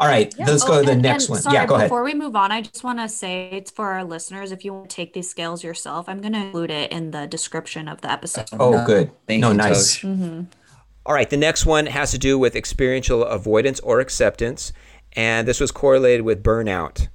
All 0.00 0.06
right, 0.06 0.32
let's 0.38 0.62
go 0.62 0.74
Oh, 0.74 0.80
to 0.80 0.86
the 0.86 0.92
and- 0.92 1.02
next 1.02 1.24
and 1.24 1.30
one. 1.30 1.42
Sorry, 1.42 1.54
yeah, 1.56 1.66
go 1.66 1.74
ahead. 1.74 1.86
before 1.88 2.04
we 2.04 2.14
move 2.14 2.36
on, 2.36 2.52
I 2.52 2.60
just 2.62 2.84
want 2.84 3.00
to 3.00 3.08
say 3.08 3.48
it's 3.50 3.72
for 3.72 3.86
our 3.90 4.04
listeners. 4.04 4.52
If 4.52 4.64
you 4.64 4.72
want 4.72 4.88
to 4.90 4.94
take 4.94 5.12
these 5.12 5.28
scales 5.28 5.64
yourself, 5.64 6.08
I'm 6.08 6.20
going 6.20 6.34
to 6.34 6.38
include 6.38 6.70
it 6.70 6.92
in 6.92 7.10
the 7.10 7.26
description 7.26 7.88
of 7.88 8.00
the 8.00 8.12
episode. 8.12 8.46
Oh, 8.52 8.86
good. 8.86 9.10
Thank 9.26 9.40
no, 9.40 9.50
you, 9.50 9.56
nice. 9.56 9.94
Tosh. 9.96 10.02
Mm-hmm. 10.04 10.42
All 11.04 11.14
right, 11.14 11.28
the 11.28 11.36
next 11.36 11.66
one 11.66 11.86
has 11.86 12.12
to 12.12 12.18
do 12.18 12.38
with 12.38 12.54
experiential 12.54 13.24
avoidance 13.24 13.80
or 13.80 13.98
acceptance, 13.98 14.72
and 15.14 15.48
this 15.48 15.58
was 15.58 15.72
correlated 15.72 16.24
with 16.24 16.44
burnout, 16.44 17.08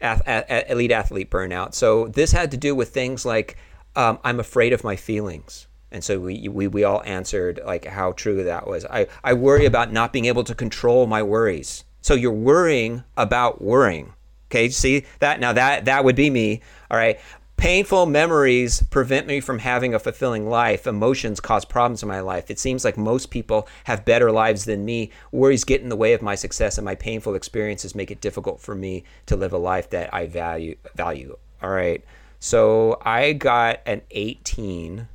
ath- 0.00 0.22
a- 0.26 0.72
elite 0.72 0.90
athlete 0.90 1.30
burnout. 1.30 1.74
So 1.74 2.08
this 2.08 2.32
had 2.32 2.50
to 2.50 2.56
do 2.56 2.74
with 2.74 2.88
things 2.88 3.24
like 3.24 3.56
um, 3.96 4.18
I'm 4.24 4.40
afraid 4.40 4.72
of 4.72 4.84
my 4.84 4.96
feelings, 4.96 5.66
and 5.90 6.02
so 6.02 6.18
we, 6.18 6.48
we 6.48 6.66
we 6.66 6.84
all 6.84 7.02
answered 7.04 7.60
like 7.64 7.84
how 7.84 8.12
true 8.12 8.44
that 8.44 8.66
was. 8.66 8.84
I 8.86 9.06
I 9.22 9.34
worry 9.34 9.66
about 9.66 9.92
not 9.92 10.12
being 10.12 10.24
able 10.26 10.44
to 10.44 10.54
control 10.54 11.06
my 11.06 11.22
worries. 11.22 11.84
So 12.00 12.14
you're 12.14 12.32
worrying 12.32 13.04
about 13.16 13.62
worrying. 13.62 14.12
Okay, 14.50 14.68
see 14.68 15.04
that 15.20 15.40
now 15.40 15.52
that 15.52 15.86
that 15.86 16.04
would 16.04 16.16
be 16.16 16.30
me. 16.30 16.60
All 16.90 16.98
right. 16.98 17.18
Painful 17.56 18.06
memories 18.06 18.82
prevent 18.90 19.28
me 19.28 19.40
from 19.40 19.60
having 19.60 19.94
a 19.94 19.98
fulfilling 19.98 20.48
life. 20.50 20.86
Emotions 20.86 21.38
cause 21.40 21.64
problems 21.64 22.02
in 22.02 22.08
my 22.08 22.20
life. 22.20 22.50
It 22.50 22.58
seems 22.58 22.84
like 22.84 22.98
most 22.98 23.30
people 23.30 23.68
have 23.84 24.04
better 24.04 24.32
lives 24.32 24.64
than 24.64 24.84
me. 24.84 25.10
Worries 25.30 25.64
get 25.64 25.80
in 25.80 25.88
the 25.88 25.96
way 25.96 26.12
of 26.12 26.20
my 26.20 26.34
success, 26.34 26.76
and 26.76 26.84
my 26.84 26.96
painful 26.96 27.34
experiences 27.34 27.94
make 27.94 28.10
it 28.10 28.20
difficult 28.20 28.60
for 28.60 28.74
me 28.74 29.04
to 29.26 29.36
live 29.36 29.52
a 29.52 29.58
life 29.58 29.88
that 29.90 30.12
I 30.12 30.26
value. 30.26 30.76
Value. 30.94 31.38
All 31.62 31.70
right. 31.70 32.04
So 32.44 32.98
I 33.00 33.32
got 33.32 33.80
an 33.86 34.02
18. 34.10 35.08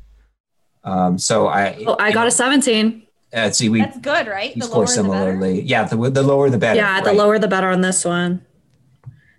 Um, 0.83 1.19
so 1.19 1.45
I. 1.45 1.83
Oh, 1.85 1.95
I 1.99 2.11
got 2.11 2.25
a 2.25 2.31
17. 2.31 3.03
Uh, 3.31 3.51
see, 3.51 3.69
we, 3.69 3.81
That's 3.81 3.99
good, 3.99 4.25
right? 4.25 4.55
we 4.55 4.61
The 4.61 4.65
score 4.65 4.77
lower 4.77 4.85
the 4.87 4.91
similarly. 4.91 5.61
Yeah, 5.61 5.83
the, 5.83 6.09
the 6.09 6.23
lower 6.23 6.49
the 6.49 6.57
better. 6.57 6.77
Yeah, 6.77 7.01
the 7.01 7.11
right. 7.11 7.15
lower 7.15 7.37
the 7.37 7.47
better 7.47 7.67
on 7.67 7.81
this 7.81 8.03
one. 8.03 8.43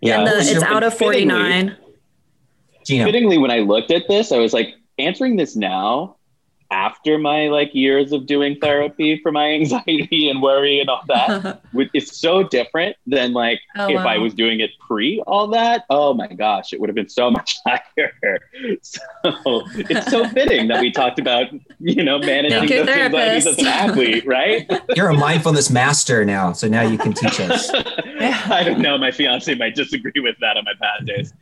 Yeah, 0.01 0.19
and 0.19 0.27
the, 0.29 0.31
well, 0.31 0.41
it's 0.41 0.61
so 0.61 0.67
out 0.67 0.85
of 0.85 0.95
fittingly- 0.97 1.35
49. 1.35 1.77
Gino. 2.87 3.05
Fittingly, 3.07 3.39
when 3.39 3.51
I 3.51 3.59
looked 3.59 3.91
at 3.91 4.05
this, 4.07 4.31
I 4.31 4.39
was 4.39 4.53
like, 4.53 4.69
answering 5.01 5.35
this 5.35 5.57
now, 5.57 6.15
after 6.71 7.19
my 7.19 7.49
like 7.49 7.75
years 7.75 8.13
of 8.13 8.27
doing 8.27 8.57
therapy 8.61 9.19
for 9.23 9.33
my 9.33 9.47
anxiety 9.53 10.31
and 10.31 10.41
worry 10.43 10.81
and 10.81 10.89
all 10.89 11.03
that, 11.09 11.63
it's 11.95 12.17
so 12.19 12.43
different 12.43 12.97
than 13.07 13.33
like 13.33 13.61
Oh, 13.77 13.89
if 13.89 13.99
I 13.99 14.19
was 14.19 14.35
doing 14.35 14.61
it 14.61 14.71
pre 14.79 15.21
all 15.27 15.47
that. 15.49 15.85
Oh 15.91 16.15
my 16.15 16.27
gosh, 16.29 16.73
it 16.73 16.81
would 16.81 16.89
have 16.89 16.95
been 16.97 17.09
so 17.09 17.31
much 17.39 17.57
higher. 17.67 18.41
So 18.83 19.01
it's 19.75 20.11
so 20.11 20.29
fitting 20.31 20.69
that 20.69 20.81
we 20.81 20.91
talked 20.91 21.19
about 21.19 21.47
you 21.81 22.03
know 22.03 22.19
managing 22.19 22.59
Thank 22.59 22.71
you, 22.71 22.85
those 22.85 22.97
anxieties 22.97 23.47
as 23.47 23.57
therapist. 23.57 23.61
an 23.61 23.91
athlete, 23.91 24.27
right? 24.27 24.71
You're 24.95 25.09
a 25.11 25.15
mindfulness 25.15 25.71
master 25.71 26.25
now, 26.25 26.53
so 26.53 26.69
now 26.69 26.83
you 26.83 26.99
can 26.99 27.13
teach 27.13 27.41
us. 27.41 27.71
I 27.73 28.63
don't 28.65 28.81
know. 28.81 28.97
My 28.99 29.11
fiance 29.11 29.55
might 29.55 29.75
disagree 29.75 30.21
with 30.21 30.37
that 30.41 30.57
on 30.57 30.65
my 30.65 30.75
bad 30.81 31.07
days. 31.07 31.33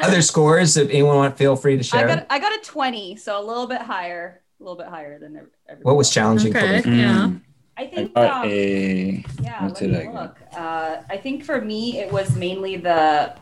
Other 0.00 0.22
scores, 0.22 0.76
if 0.76 0.88
anyone 0.90 1.16
want, 1.16 1.36
feel 1.38 1.56
free 1.56 1.74
to 1.76 1.80
I 1.80 1.82
share. 1.82 2.06
got 2.06 2.26
I 2.30 2.38
got 2.38 2.52
a 2.52 2.60
20, 2.64 3.16
so 3.16 3.40
a 3.40 3.44
little 3.44 3.66
bit 3.66 3.80
higher, 3.82 4.42
a 4.60 4.62
little 4.62 4.76
bit 4.76 4.86
higher 4.86 5.18
than 5.18 5.36
ev- 5.36 5.46
everyone. 5.68 5.82
what 5.92 5.96
was 5.96 6.10
challenging 6.10 6.56
Okay, 6.56 6.82
for 6.82 6.88
you? 6.88 6.94
yeah. 6.96 7.30
I 7.76 7.82
I 7.82 7.86
think 7.86 8.14
got 8.14 8.44
um, 8.44 8.50
a. 8.50 9.24
Yeah, 9.42 9.62
What 9.64 9.72
let 9.72 9.78
did 9.80 9.90
me 9.92 10.06
I 10.06 10.12
look. 10.22 10.36
Uh, 10.56 10.96
I 11.10 11.16
think 11.16 11.44
for 11.44 11.60
me, 11.60 11.98
it 11.98 12.12
was 12.12 12.34
mainly 12.36 12.76
the 12.76 13.34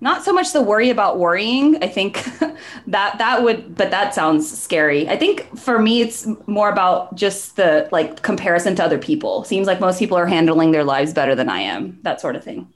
not 0.00 0.22
so 0.24 0.32
much 0.32 0.52
the 0.52 0.60
worry 0.60 0.90
about 0.90 1.18
worrying. 1.18 1.82
I 1.82 1.88
think 1.88 2.22
that 2.88 3.18
that 3.18 3.42
would, 3.42 3.74
but 3.76 3.90
that 3.90 4.14
sounds 4.14 4.50
scary. 4.60 5.08
I 5.08 5.16
think 5.16 5.56
for 5.58 5.78
me, 5.78 6.00
it's 6.00 6.26
more 6.46 6.68
about 6.70 7.14
just 7.16 7.56
the 7.56 7.88
like 7.92 8.22
comparison 8.22 8.74
to 8.76 8.84
other 8.84 8.98
people. 8.98 9.44
Seems 9.44 9.66
like 9.66 9.80
most 9.80 9.98
people 9.98 10.16
are 10.18 10.26
handling 10.26 10.72
their 10.72 10.84
lives 10.84 11.12
better 11.12 11.34
than 11.34 11.48
I 11.48 11.60
am. 11.60 11.98
That 12.02 12.20
sort 12.20 12.36
of 12.36 12.44
thing. 12.44 12.68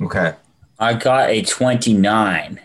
Okay. 0.00 0.34
I 0.78 0.94
got 0.94 1.30
a 1.30 1.42
29. 1.42 2.60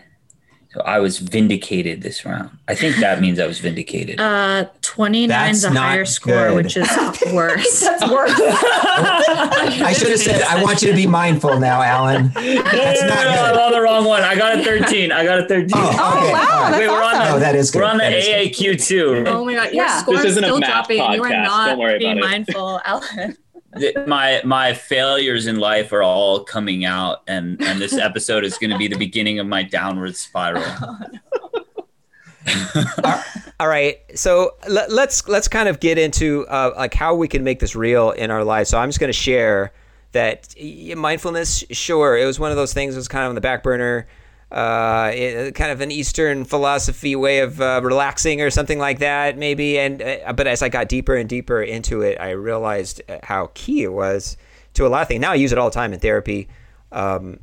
So 0.72 0.80
I 0.80 0.98
was 0.98 1.18
vindicated 1.18 2.02
this 2.02 2.24
round. 2.24 2.50
I 2.66 2.74
think 2.74 2.96
that 2.96 3.20
means 3.20 3.38
I 3.38 3.46
was 3.46 3.60
vindicated. 3.60 4.20
Uh, 4.20 4.66
29 4.82 5.50
is 5.50 5.62
That's 5.62 5.70
a 5.70 5.74
not 5.74 5.84
higher 5.84 6.04
score, 6.04 6.48
good. 6.48 6.64
which 6.64 6.76
is 6.76 6.88
worse. 7.32 7.80
That's 7.80 8.10
worse. 8.10 8.32
I 8.40 9.94
should 9.96 10.08
have 10.10 10.18
said, 10.18 10.42
I 10.42 10.60
want 10.64 10.82
you 10.82 10.88
to 10.90 10.94
be 10.96 11.06
mindful 11.06 11.60
now, 11.60 11.80
Alan. 11.80 12.32
no, 12.34 12.40
no, 12.40 12.62
That's 12.62 13.02
no, 13.02 13.06
not 13.08 13.24
no, 13.24 13.30
I'm 13.30 13.52
good. 13.54 13.60
on 13.60 13.72
the 13.72 13.80
wrong 13.82 14.04
one. 14.04 14.22
I 14.22 14.34
got 14.34 14.58
a 14.58 14.64
13. 14.64 15.12
I 15.12 15.24
got 15.24 15.38
a 15.38 15.46
13. 15.46 15.70
Oh, 15.74 15.88
okay. 15.88 16.32
wow, 16.32 16.40
all 16.40 16.62
right. 16.62 16.70
that's 16.70 16.78
Wait, 16.80 16.88
we're 16.88 16.94
on 17.02 17.14
awesome. 17.14 17.34
Oh, 17.34 17.38
that 17.38 17.54
is 17.54 17.70
good. 17.70 17.78
We're 17.78 17.84
on 17.84 17.96
the 17.98 18.02
That 18.02 18.12
is 18.14 18.26
good. 18.56 18.76
AAQ 18.78 18.84
too. 18.88 19.24
oh 19.28 19.44
my 19.44 19.54
god, 19.54 19.64
your 19.72 19.84
Yeah. 19.84 20.00
score 20.02 20.14
This 20.16 20.24
is 20.24 20.30
isn't 20.32 20.44
a 20.44 20.46
still 20.48 20.58
math 20.58 20.70
dropping. 20.88 20.96
You 21.12 21.22
are 21.22 21.28
not 21.30 21.68
Don't 21.68 21.78
worry 21.78 21.98
being 22.00 22.18
mindful, 22.18 22.80
Alan. 22.84 23.36
Th- 23.78 23.96
my 24.06 24.40
my 24.44 24.74
failures 24.74 25.46
in 25.46 25.56
life 25.56 25.92
are 25.92 26.02
all 26.02 26.44
coming 26.44 26.84
out 26.84 27.22
and 27.26 27.60
and 27.62 27.80
this 27.80 27.92
episode 27.98 28.44
is 28.44 28.58
going 28.58 28.70
to 28.70 28.78
be 28.78 28.88
the 28.88 28.98
beginning 28.98 29.38
of 29.38 29.46
my 29.46 29.62
downward 29.62 30.16
spiral 30.16 30.64
All 33.60 33.68
right, 33.68 33.98
so 34.14 34.52
let, 34.68 34.90
let's 34.90 35.26
let's 35.28 35.48
kind 35.48 35.68
of 35.68 35.80
get 35.80 35.98
into 35.98 36.46
uh, 36.48 36.72
like 36.76 36.94
how 36.94 37.14
we 37.14 37.28
can 37.28 37.44
make 37.44 37.60
this 37.60 37.74
real 37.76 38.10
in 38.10 38.30
our 38.30 38.44
lives. 38.44 38.68
So 38.70 38.78
I'm 38.78 38.88
just 38.88 39.00
going 39.00 39.08
to 39.08 39.18
share 39.18 39.72
that 40.12 40.54
mindfulness. 40.96 41.64
Sure, 41.70 42.16
it 42.16 42.24
was 42.24 42.38
one 42.38 42.50
of 42.50 42.56
those 42.56 42.74
things. 42.74 42.94
that 42.94 42.98
was 42.98 43.08
kind 43.08 43.24
of 43.24 43.30
on 43.30 43.34
the 43.34 43.40
back 43.40 43.62
burner. 43.62 44.06
Uh, 44.54 45.10
it, 45.12 45.54
kind 45.56 45.72
of 45.72 45.80
an 45.80 45.90
Eastern 45.90 46.44
philosophy 46.44 47.16
way 47.16 47.40
of 47.40 47.60
uh, 47.60 47.80
relaxing 47.82 48.40
or 48.40 48.50
something 48.50 48.78
like 48.78 49.00
that, 49.00 49.36
maybe. 49.36 49.80
And 49.80 50.00
uh, 50.00 50.32
but 50.32 50.46
as 50.46 50.62
I 50.62 50.68
got 50.68 50.88
deeper 50.88 51.16
and 51.16 51.28
deeper 51.28 51.60
into 51.60 52.02
it, 52.02 52.20
I 52.20 52.30
realized 52.30 53.02
uh, 53.08 53.18
how 53.24 53.50
key 53.54 53.82
it 53.82 53.92
was 53.92 54.36
to 54.74 54.86
a 54.86 54.88
lot 54.88 55.02
of 55.02 55.08
things. 55.08 55.20
Now 55.20 55.32
I 55.32 55.34
use 55.34 55.50
it 55.50 55.58
all 55.58 55.70
the 55.70 55.74
time 55.74 55.92
in 55.92 55.98
therapy. 55.98 56.48
Um, 56.92 57.40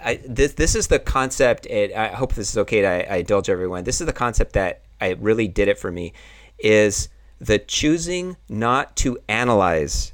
I, 0.00 0.20
this 0.24 0.52
this 0.52 0.76
is 0.76 0.86
the 0.86 1.00
concept. 1.00 1.66
It, 1.66 1.92
I 1.94 2.08
hope 2.08 2.34
this 2.34 2.50
is 2.50 2.58
okay. 2.58 2.82
To, 2.82 2.86
I, 2.86 3.14
I 3.14 3.16
indulge 3.16 3.50
everyone. 3.50 3.82
This 3.82 4.00
is 4.00 4.06
the 4.06 4.12
concept 4.12 4.52
that 4.52 4.82
I 5.00 5.16
really 5.18 5.48
did 5.48 5.66
it 5.66 5.80
for 5.80 5.90
me. 5.90 6.12
Is 6.60 7.08
the 7.40 7.58
choosing 7.58 8.36
not 8.48 8.94
to 8.98 9.18
analyze 9.28 10.12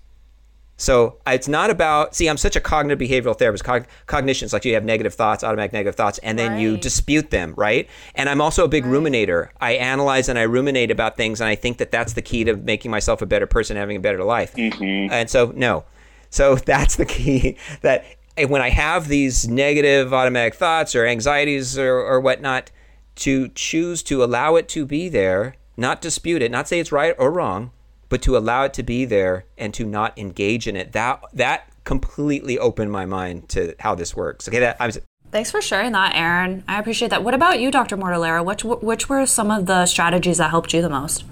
So 0.78 1.18
it's 1.26 1.48
not 1.48 1.70
about, 1.70 2.14
see, 2.14 2.28
I'm 2.28 2.36
such 2.36 2.54
a 2.54 2.60
cognitive 2.60 3.00
behavioral 3.00 3.36
therapist. 3.36 3.64
Cog- 3.64 3.86
cognition 4.06 4.46
is 4.46 4.52
like 4.52 4.64
you 4.64 4.74
have 4.74 4.84
negative 4.84 5.12
thoughts, 5.12 5.42
automatic 5.42 5.72
negative 5.72 5.96
thoughts, 5.96 6.18
and 6.18 6.38
then 6.38 6.58
you 6.58 6.76
dispute 6.76 7.30
them, 7.30 7.52
right? 7.56 7.88
And 8.14 8.28
I'm 8.28 8.40
also 8.40 8.64
a 8.64 8.68
big 8.68 8.84
ruminator. 8.84 9.48
I 9.60 9.72
analyze 9.72 10.28
and 10.28 10.38
I 10.38 10.42
ruminate 10.42 10.92
about 10.92 11.16
things, 11.16 11.40
and 11.40 11.48
I 11.48 11.56
think 11.56 11.78
that 11.78 11.90
that's 11.90 12.12
the 12.12 12.22
key 12.22 12.44
to 12.44 12.56
making 12.56 12.92
myself 12.92 13.20
a 13.20 13.26
better 13.26 13.46
person, 13.46 13.76
having 13.76 13.96
a 13.96 14.00
better 14.00 14.22
life. 14.22 14.54
Mm-hmm. 14.54 15.12
And 15.12 15.28
so, 15.28 15.52
no. 15.56 15.84
So 16.30 16.54
that's 16.66 16.94
the 16.94 17.06
key 17.06 17.56
that 17.82 18.04
when 18.46 18.62
I 18.62 18.70
have 18.70 19.08
these 19.08 19.48
negative 19.48 20.14
automatic 20.14 20.54
thoughts 20.54 20.94
or 20.94 21.04
anxieties 21.04 21.76
or, 21.76 21.98
or 21.98 22.20
whatnot, 22.20 22.70
to 23.16 23.48
choose 23.48 24.04
to 24.04 24.22
allow 24.22 24.54
it 24.54 24.68
to 24.68 24.86
be 24.86 25.08
there, 25.08 25.56
not 25.76 26.00
dispute 26.00 26.40
it, 26.40 26.52
not 26.52 26.68
say 26.68 26.78
it's 26.78 26.92
right 26.92 27.16
or 27.18 27.32
wrong, 27.32 27.72
but 28.08 28.22
to 28.22 28.36
allow 28.36 28.64
it 28.64 28.74
to 28.74 28.82
be 28.82 29.04
there 29.04 29.44
and 29.56 29.72
to 29.74 29.84
not 29.84 30.18
engage 30.18 30.66
in 30.66 30.76
it. 30.76 30.92
That 30.92 31.22
that 31.32 31.68
completely 31.84 32.58
opened 32.58 32.92
my 32.92 33.06
mind 33.06 33.48
to 33.50 33.74
how 33.80 33.94
this 33.94 34.14
works. 34.14 34.48
Okay, 34.48 34.60
that 34.60 34.76
I 34.80 34.86
was 34.86 34.98
Thanks 35.30 35.50
for 35.50 35.60
sharing 35.60 35.92
that, 35.92 36.14
Aaron. 36.14 36.64
I 36.66 36.78
appreciate 36.78 37.08
that. 37.08 37.22
What 37.22 37.34
about 37.34 37.60
you, 37.60 37.70
Dr. 37.70 37.98
Mortellaro? 37.98 38.44
Which 38.44 38.64
which 38.64 39.08
were 39.08 39.26
some 39.26 39.50
of 39.50 39.66
the 39.66 39.86
strategies 39.86 40.38
that 40.38 40.50
helped 40.50 40.72
you 40.72 40.80
the 40.80 40.88
most? 40.88 41.24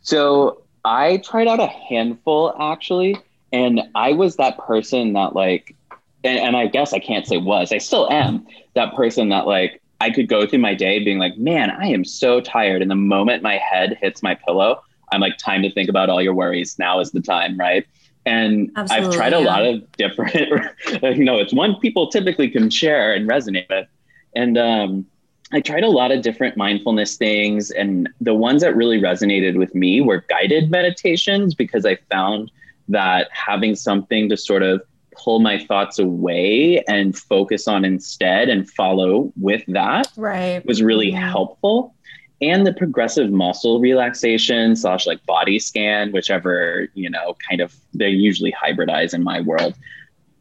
So 0.00 0.62
I 0.84 1.18
tried 1.18 1.48
out 1.48 1.60
a 1.60 1.66
handful 1.66 2.54
actually, 2.60 3.16
and 3.52 3.80
I 3.94 4.12
was 4.12 4.36
that 4.36 4.58
person 4.58 5.12
that 5.12 5.34
like, 5.34 5.76
and, 6.24 6.38
and 6.38 6.56
I 6.56 6.66
guess 6.66 6.92
I 6.92 6.98
can't 6.98 7.26
say 7.26 7.36
was, 7.36 7.72
I 7.72 7.78
still 7.78 8.10
am 8.10 8.46
that 8.74 8.94
person 8.94 9.28
that 9.28 9.46
like 9.46 9.80
I 10.00 10.10
could 10.10 10.28
go 10.28 10.46
through 10.46 10.58
my 10.58 10.74
day 10.74 11.02
being 11.02 11.18
like, 11.18 11.38
man, 11.38 11.70
I 11.70 11.86
am 11.86 12.04
so 12.04 12.40
tired. 12.40 12.82
And 12.82 12.90
the 12.90 12.96
moment 12.96 13.42
my 13.42 13.56
head 13.56 13.98
hits 14.00 14.22
my 14.22 14.34
pillow, 14.34 14.82
I'm 15.12 15.20
like, 15.20 15.38
time 15.38 15.62
to 15.62 15.70
think 15.72 15.88
about 15.88 16.08
all 16.10 16.22
your 16.22 16.34
worries. 16.34 16.78
Now 16.78 17.00
is 17.00 17.12
the 17.12 17.20
time, 17.20 17.56
right? 17.58 17.86
And 18.24 18.70
I've 18.74 18.90
Absolutely, 18.90 19.16
tried 19.16 19.32
a 19.34 19.38
yeah. 19.38 19.44
lot 19.46 19.64
of 19.64 19.92
different, 19.92 20.34
you 21.02 21.24
know, 21.24 21.38
it's 21.38 21.54
one 21.54 21.76
people 21.76 22.08
typically 22.10 22.50
can 22.50 22.70
share 22.70 23.14
and 23.14 23.28
resonate 23.28 23.68
with. 23.70 23.86
And 24.34 24.58
um, 24.58 25.06
I 25.52 25.60
tried 25.60 25.84
a 25.84 25.88
lot 25.88 26.10
of 26.10 26.22
different 26.22 26.56
mindfulness 26.56 27.16
things, 27.16 27.70
and 27.70 28.08
the 28.20 28.34
ones 28.34 28.62
that 28.62 28.74
really 28.74 29.00
resonated 29.00 29.56
with 29.56 29.74
me 29.74 30.00
were 30.00 30.24
guided 30.28 30.70
meditations 30.70 31.54
because 31.54 31.86
I 31.86 31.98
found 32.10 32.50
that 32.88 33.28
having 33.32 33.76
something 33.76 34.28
to 34.28 34.36
sort 34.36 34.62
of 34.62 34.82
pull 35.16 35.38
my 35.40 35.58
thoughts 35.58 35.98
away 35.98 36.82
and 36.88 37.16
focus 37.16 37.66
on 37.66 37.84
instead 37.84 38.48
and 38.48 38.68
follow 38.70 39.32
with 39.40 39.62
that 39.68 40.12
Right. 40.16 40.64
was 40.66 40.82
really 40.82 41.10
helpful. 41.10 41.94
And 42.40 42.66
the 42.66 42.72
progressive 42.72 43.30
muscle 43.30 43.80
relaxation 43.80 44.76
slash 44.76 45.06
like 45.06 45.24
body 45.24 45.58
scan, 45.58 46.12
whichever, 46.12 46.88
you 46.94 47.08
know, 47.08 47.36
kind 47.48 47.60
of 47.60 47.74
they 47.94 48.10
usually 48.10 48.52
hybridize 48.52 49.14
in 49.14 49.22
my 49.22 49.40
world. 49.40 49.74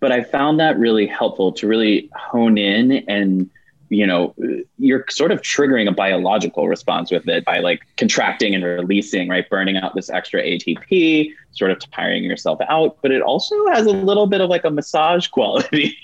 But 0.02 0.12
I 0.12 0.24
found 0.24 0.60
that 0.60 0.78
really 0.78 1.08
helpful 1.08 1.54
to 1.54 1.68
really 1.68 2.10
hone 2.14 2.58
in 2.58 2.92
and 3.08 3.50
you 3.90 4.06
know 4.06 4.34
you're 4.80 5.06
sort 5.10 5.32
of 5.32 5.42
triggering 5.42 5.88
a 5.88 5.92
biological 5.92 6.68
response 6.68 7.12
with 7.12 7.28
it 7.28 7.46
by 7.46 7.60
like 7.60 7.82
contracting 7.98 8.56
and 8.56 8.64
releasing 8.64 9.30
right? 9.30 9.50
Burning 9.50 9.78
out 9.78 9.96
this 9.96 10.10
extra 10.10 10.42
atp 10.42 11.32
sort 11.52 11.72
of 11.72 11.80
tiring 11.92 12.24
yourself 12.24 12.60
out. 12.68 12.98
But 13.02 13.12
it 13.12 13.22
also 13.22 13.56
has 13.68 13.86
a 13.86 13.92
little 13.92 14.28
bit 14.28 14.42
of 14.42 14.50
like 14.50 14.66
a 14.66 14.70
massage 14.70 15.28
quality. 15.36 15.96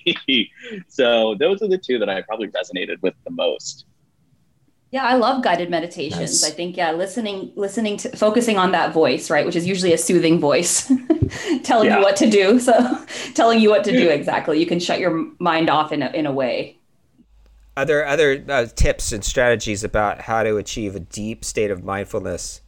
So 0.88 1.36
those 1.36 1.62
are 1.62 1.68
the 1.68 1.78
two 1.78 2.00
that 2.00 2.10
i 2.10 2.22
probably 2.22 2.48
resonated 2.48 3.02
with 3.02 3.16
the 3.26 3.32
most 3.32 3.86
Yeah, 4.92 5.06
I 5.06 5.16
love 5.16 5.42
guided 5.42 5.70
meditations. 5.70 6.42
Nice. 6.42 6.52
I 6.52 6.54
think 6.54 6.76
yeah, 6.76 6.92
listening 6.92 7.54
listening 7.56 7.96
to 7.98 8.10
focusing 8.18 8.58
on 8.58 8.72
that 8.74 8.92
voice, 8.94 9.30
right, 9.30 9.46
which 9.46 9.56
is 9.56 9.66
usually 9.66 9.94
a 9.94 9.98
soothing 9.98 10.38
voice 10.40 10.92
telling 11.64 11.88
Yeah. 11.88 11.98
you 12.00 12.04
what 12.04 12.18
to 12.18 12.30
do. 12.30 12.60
So 12.68 12.74
telling 13.34 13.60
you 13.62 13.70
what 13.70 13.84
to 13.86 13.92
do 13.92 14.10
exactly. 14.10 14.60
You 14.60 14.66
can 14.66 14.80
shut 14.82 15.00
your 15.00 15.28
mind 15.40 15.70
off 15.70 15.92
in 15.94 16.04
a, 16.04 16.10
in 16.10 16.26
a 16.26 16.32
way. 16.34 16.78
other 17.78 18.06
other 18.06 18.44
uh, 18.50 18.66
tips 18.76 19.14
and 19.14 19.24
strategies 19.24 19.84
about 19.86 20.20
how 20.22 20.44
to 20.44 20.58
achieve 20.58 20.94
a 20.96 21.00
deep 21.00 21.46
state 21.46 21.72
of 21.72 21.84
mindfulness 21.86 22.60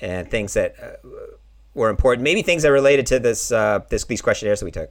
and 0.00 0.28
things 0.30 0.54
that 0.54 0.74
uh, 0.82 0.96
were 1.74 1.90
important. 1.90 2.24
Maybe 2.24 2.42
things 2.42 2.64
that 2.64 2.72
related 2.72 3.06
to 3.06 3.20
this 3.20 3.52
uh, 3.52 3.80
this 3.88 4.04
these 4.04 4.20
questionnaires 4.20 4.58
that 4.60 4.66
we 4.66 4.72
took. 4.72 4.90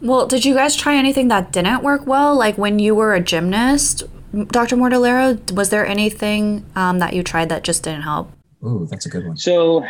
Well, 0.00 0.26
did 0.26 0.44
you 0.44 0.54
guys 0.54 0.74
try 0.74 0.96
anything 0.96 1.28
that 1.28 1.52
didn't 1.52 1.82
work 1.84 2.04
well? 2.06 2.34
Like 2.34 2.58
when 2.58 2.78
you 2.80 2.94
were 2.96 3.14
a 3.14 3.20
gymnast, 3.20 4.02
Dr. 4.32 4.76
Mortellaro, 4.76 5.50
was 5.52 5.70
there 5.70 5.86
anything 5.86 6.64
um, 6.76 6.98
that 7.00 7.14
you 7.14 7.22
tried 7.22 7.48
that 7.48 7.64
just 7.64 7.82
didn't 7.82 8.02
help? 8.02 8.30
Ooh, 8.64 8.86
that's 8.90 9.06
a 9.06 9.08
good 9.08 9.26
one. 9.26 9.36
So, 9.36 9.84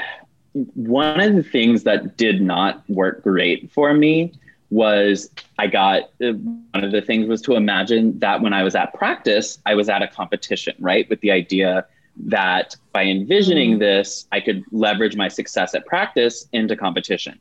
one 0.53 1.20
of 1.20 1.35
the 1.35 1.42
things 1.42 1.85
that 1.85 2.16
did 2.16 2.40
not 2.40 2.83
work 2.88 3.22
great 3.22 3.70
for 3.70 3.94
me 3.94 4.33
was 4.70 5.31
I 5.59 5.66
got 5.66 6.05
uh, 6.22 6.33
one 6.33 6.85
of 6.85 6.92
the 6.92 7.03
things 7.03 7.29
was 7.29 7.42
to 7.42 7.55
imagine 7.55 8.18
that 8.20 8.40
when 8.40 8.53
I 8.53 8.62
was 8.62 8.74
at 8.74 8.94
practice, 8.94 9.59
I 9.66 9.74
was 9.74 9.88
at 9.88 10.03
a 10.03 10.09
competition, 10.09 10.74
right? 10.79 11.09
With 11.11 11.20
the 11.20 11.31
idea 11.31 11.87
that 12.16 12.76
by 12.92 13.05
envisioning 13.05 13.79
this, 13.79 14.26
I 14.33 14.40
could 14.40 14.64
leverage 14.70 15.16
my 15.16 15.29
success 15.29 15.74
at 15.74 15.87
practice 15.87 16.48
into 16.53 16.76
competition. 16.76 17.38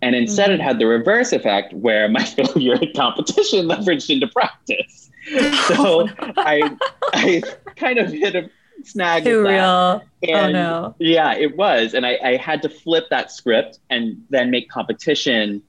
And 0.00 0.16
instead, 0.16 0.50
it 0.50 0.60
had 0.60 0.80
the 0.80 0.86
reverse 0.86 1.32
effect 1.32 1.72
where 1.72 2.08
my 2.08 2.24
failure 2.36 2.74
at 2.74 2.94
competition 2.94 3.66
leveraged 3.68 4.10
into 4.10 4.26
practice. 4.26 5.10
So 5.68 6.08
I, 6.36 6.76
I 7.12 7.42
kind 7.76 7.98
of 7.98 8.10
hit 8.10 8.34
a 8.34 8.50
snag. 8.84 9.24
with 9.24 9.44
that. 9.44 9.64
Oh, 9.64 10.00
and 10.28 10.52
no. 10.52 10.94
Yeah, 10.98 11.34
it 11.34 11.56
was. 11.56 11.94
And 11.94 12.04
I, 12.04 12.18
I 12.22 12.36
had 12.36 12.62
to 12.62 12.68
flip 12.68 13.04
that 13.10 13.30
script 13.30 13.78
and 13.90 14.24
then 14.30 14.50
make 14.50 14.68
competition 14.68 15.62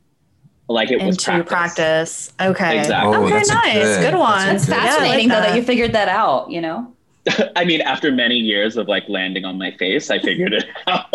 like 0.70 0.90
it 0.92 0.98
was 1.04 1.16
Into 1.18 1.44
practice. 1.44 2.32
practice. 2.32 2.34
Okay. 2.40 2.80
Exactly. 2.80 3.16
Oh, 3.16 3.24
okay, 3.26 3.34
that's 3.34 3.50
nice. 3.50 3.74
good- 3.74 4.12
Good, 4.12 4.18
one. 4.20 4.46
that's 4.48 4.64
a 4.64 4.68
fascinating 4.72 5.02
Yeah, 5.02 5.12
I 5.12 5.18
like 5.18 5.28
though 5.28 5.28
that 5.42 5.48
that. 5.50 5.56
you 5.58 5.64
figured 5.64 5.92
that 5.94 6.08
out, 6.08 6.50
you 6.50 6.62
know? 6.62 6.93
I 7.56 7.64
mean, 7.66 7.82
after 7.82 8.12
many 8.12 8.36
years 8.38 8.76
of 8.78 8.88
like 8.88 9.08
landing 9.08 9.46
on 9.46 9.58
my 9.58 9.72
face, 9.72 10.10
I 10.10 10.20
figured 10.20 10.54
it 10.54 10.66
out. 10.88 11.06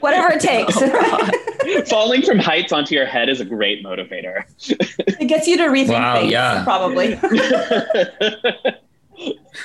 Whatever 0.00 0.32
it 0.32 0.40
takes. 0.40 1.88
Falling 1.90 2.22
from 2.22 2.38
heights 2.38 2.72
onto 2.72 2.94
your 2.94 3.06
head 3.06 3.28
is 3.28 3.40
a 3.40 3.44
great 3.44 3.84
motivator. 3.84 4.44
it 4.68 5.26
gets 5.26 5.46
you 5.46 5.56
to 5.56 5.64
rethink 5.64 5.88
Wow, 5.88 6.20
things, 6.20 6.32
yeah. 6.32 6.64
probably. 6.64 7.18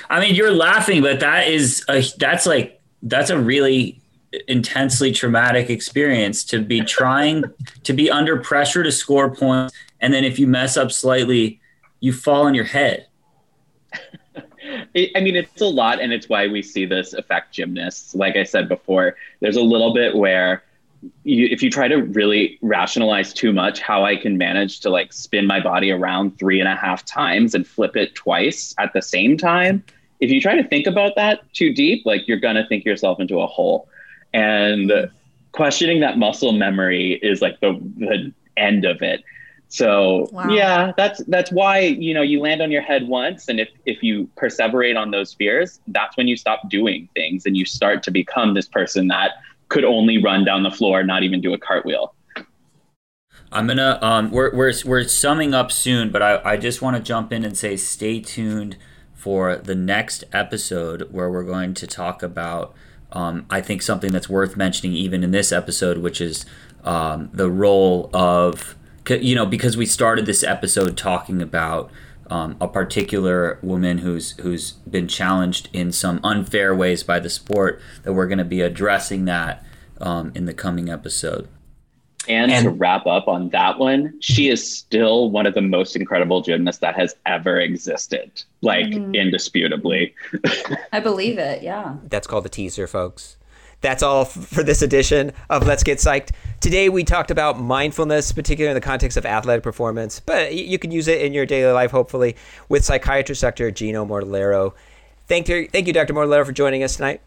I 0.08 0.20
mean, 0.20 0.34
you're 0.34 0.52
laughing, 0.52 1.02
but 1.02 1.20
that 1.20 1.48
is 1.48 1.84
a 1.88 2.02
that's 2.18 2.46
like 2.46 2.80
that's 3.02 3.30
a 3.30 3.38
really 3.38 4.00
intensely 4.46 5.10
traumatic 5.12 5.70
experience 5.70 6.44
to 6.44 6.60
be 6.60 6.80
trying 6.82 7.42
to 7.82 7.92
be 7.92 8.10
under 8.10 8.38
pressure 8.38 8.82
to 8.82 8.92
score 8.92 9.34
points, 9.34 9.74
and 10.00 10.14
then 10.14 10.24
if 10.24 10.38
you 10.38 10.46
mess 10.46 10.76
up 10.76 10.92
slightly, 10.92 11.60
you 12.00 12.12
fall 12.12 12.46
on 12.46 12.54
your 12.54 12.64
head. 12.64 13.06
It, 14.94 15.10
I 15.16 15.20
mean, 15.20 15.36
it's 15.36 15.60
a 15.60 15.66
lot, 15.66 16.00
and 16.00 16.12
it's 16.12 16.28
why 16.28 16.46
we 16.46 16.62
see 16.62 16.84
this 16.84 17.12
affect 17.12 17.52
gymnasts. 17.52 18.14
Like 18.14 18.36
I 18.36 18.44
said 18.44 18.68
before, 18.68 19.16
there's 19.40 19.56
a 19.56 19.62
little 19.62 19.94
bit 19.94 20.16
where 20.16 20.62
you, 21.24 21.46
if 21.46 21.62
you 21.62 21.70
try 21.70 21.88
to 21.88 21.96
really 21.96 22.58
rationalize 22.62 23.32
too 23.32 23.52
much 23.52 23.80
how 23.80 24.04
I 24.04 24.16
can 24.16 24.36
manage 24.36 24.80
to 24.80 24.90
like 24.90 25.12
spin 25.12 25.46
my 25.46 25.60
body 25.60 25.90
around 25.90 26.38
three 26.38 26.60
and 26.60 26.68
a 26.68 26.76
half 26.76 27.04
times 27.04 27.54
and 27.54 27.66
flip 27.66 27.96
it 27.96 28.14
twice 28.14 28.74
at 28.78 28.92
the 28.92 29.02
same 29.02 29.36
time, 29.38 29.82
if 30.20 30.30
you 30.30 30.40
try 30.40 30.54
to 30.54 30.66
think 30.68 30.86
about 30.86 31.16
that 31.16 31.50
too 31.54 31.72
deep, 31.72 32.04
like 32.04 32.28
you're 32.28 32.38
gonna 32.38 32.66
think 32.66 32.84
yourself 32.84 33.20
into 33.20 33.40
a 33.40 33.46
hole. 33.46 33.88
And 34.34 35.10
questioning 35.52 36.00
that 36.00 36.18
muscle 36.18 36.52
memory 36.52 37.18
is 37.22 37.40
like 37.42 37.60
the 37.60 37.72
the 37.96 38.32
end 38.56 38.84
of 38.84 39.02
it. 39.02 39.24
So 39.70 40.28
Wow. 40.32 40.50
yeah, 40.50 40.92
that's 40.96 41.22
that's 41.28 41.52
why 41.52 41.78
you 41.78 42.12
know 42.12 42.22
you 42.22 42.40
land 42.40 42.60
on 42.60 42.72
your 42.72 42.82
head 42.82 43.06
once, 43.06 43.48
and 43.48 43.60
if 43.60 43.68
if 43.86 44.02
you 44.02 44.28
perseverate 44.36 44.98
on 44.98 45.12
those 45.12 45.32
fears, 45.32 45.80
that's 45.86 46.16
when 46.16 46.26
you 46.26 46.36
stop 46.36 46.68
doing 46.68 47.08
things 47.14 47.46
and 47.46 47.56
you 47.56 47.64
start 47.64 48.02
to 48.02 48.10
become 48.10 48.54
this 48.54 48.68
person 48.68 49.06
that 49.08 49.32
could 49.68 49.84
only 49.84 50.20
run 50.22 50.44
down 50.44 50.64
the 50.64 50.72
floor, 50.72 51.04
not 51.04 51.22
even 51.22 51.40
do 51.40 51.54
a 51.54 51.58
cartwheel. 51.58 52.12
I'm 53.52 53.68
gonna 53.68 54.00
um 54.02 54.32
we're 54.32 54.52
we're 54.54 54.72
we're 54.84 55.04
summing 55.04 55.54
up 55.54 55.70
soon, 55.70 56.10
but 56.10 56.20
I, 56.20 56.40
I 56.44 56.56
just 56.56 56.82
want 56.82 56.96
to 56.96 57.02
jump 57.02 57.32
in 57.32 57.44
and 57.44 57.56
say 57.56 57.76
stay 57.76 58.18
tuned 58.20 58.76
for 59.14 59.54
the 59.56 59.76
next 59.76 60.24
episode 60.32 61.12
where 61.12 61.30
we're 61.30 61.44
going 61.44 61.74
to 61.74 61.86
talk 61.86 62.24
about 62.24 62.74
um, 63.12 63.46
I 63.50 63.60
think 63.60 63.82
something 63.82 64.12
that's 64.12 64.28
worth 64.28 64.56
mentioning 64.56 64.94
even 64.94 65.22
in 65.22 65.30
this 65.30 65.52
episode, 65.52 65.98
which 65.98 66.20
is 66.20 66.46
um, 66.84 67.28
the 67.32 67.50
role 67.50 68.08
of 68.14 68.60
c- 68.60 68.74
you 69.08 69.34
know 69.34 69.46
because 69.46 69.76
we 69.76 69.86
started 69.86 70.26
this 70.26 70.42
episode 70.42 70.96
talking 70.96 71.40
about 71.42 71.90
um, 72.28 72.56
a 72.60 72.68
particular 72.68 73.58
woman 73.62 73.98
who's 73.98 74.32
who's 74.40 74.72
been 74.88 75.08
challenged 75.08 75.68
in 75.72 75.90
some 75.92 76.20
unfair 76.22 76.74
ways 76.74 77.02
by 77.02 77.18
the 77.18 77.30
sport 77.30 77.80
that 78.04 78.12
we're 78.12 78.26
going 78.28 78.38
to 78.38 78.44
be 78.44 78.60
addressing 78.60 79.24
that 79.24 79.64
um, 80.00 80.32
in 80.34 80.44
the 80.46 80.54
coming 80.54 80.88
episode. 80.88 81.48
And, 82.28 82.52
And- 82.52 82.64
to 82.64 82.70
wrap 82.70 83.06
up 83.06 83.28
on 83.28 83.48
that 83.48 83.78
one, 83.78 84.14
she 84.20 84.48
is 84.50 84.76
still 84.78 85.30
one 85.30 85.46
of 85.46 85.54
the 85.54 85.62
most 85.62 85.96
incredible 85.96 86.42
gymnasts 86.42 86.80
that 86.80 86.94
has 86.94 87.16
ever 87.24 87.58
existed, 87.58 88.30
like 88.60 88.92
indisputably. 88.92 90.14
I 90.92 91.00
believe 91.00 91.38
it, 91.38 91.62
yeah. 91.62 91.96
That's 92.04 92.26
called 92.26 92.44
the 92.44 92.50
teaser, 92.50 92.86
folks. 92.86 93.38
That's 93.80 94.02
all 94.02 94.26
for 94.26 94.62
this 94.62 94.82
edition 94.82 95.32
of 95.48 95.66
Let's 95.66 95.82
Get 95.82 95.98
Psyched. 95.98 96.30
Today 96.60 96.90
we 96.90 97.02
talked 97.02 97.30
about 97.30 97.58
mindfulness, 97.58 98.30
particularly 98.30 98.72
in 98.72 98.74
the 98.74 98.84
context 98.86 99.16
of 99.16 99.24
athletic 99.24 99.62
performance, 99.62 100.20
but 100.20 100.54
you 100.54 100.78
can 100.78 100.90
use 100.90 101.08
it 101.08 101.22
in 101.22 101.32
your 101.32 101.46
daily 101.46 101.72
life, 101.72 101.90
hopefully, 101.90 102.36
with 102.68 102.84
psychiatrist 102.84 103.40
Dr. 103.40 103.70
Gino 103.70 104.04
Mortellaro. 104.04 104.74
Thank 105.28 105.48
you, 105.48 105.66
thank 105.68 105.86
you, 105.86 105.94
Dr. 105.94 106.12
Mortellaro, 106.12 106.44
for 106.44 106.52
joining 106.52 106.82
us 106.82 106.96
tonight. 106.96 107.22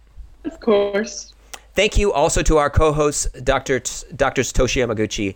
Of 0.46 0.60
course. 0.60 1.34
Thank 1.74 1.98
you 1.98 2.14
also 2.14 2.44
to 2.44 2.58
our 2.58 2.70
co-hosts, 2.70 3.26
Dr. 3.42 3.80
T- 3.80 4.06
Drs. 4.16 4.54
Tosha 4.54 4.86
Yamaguchi, 4.86 5.36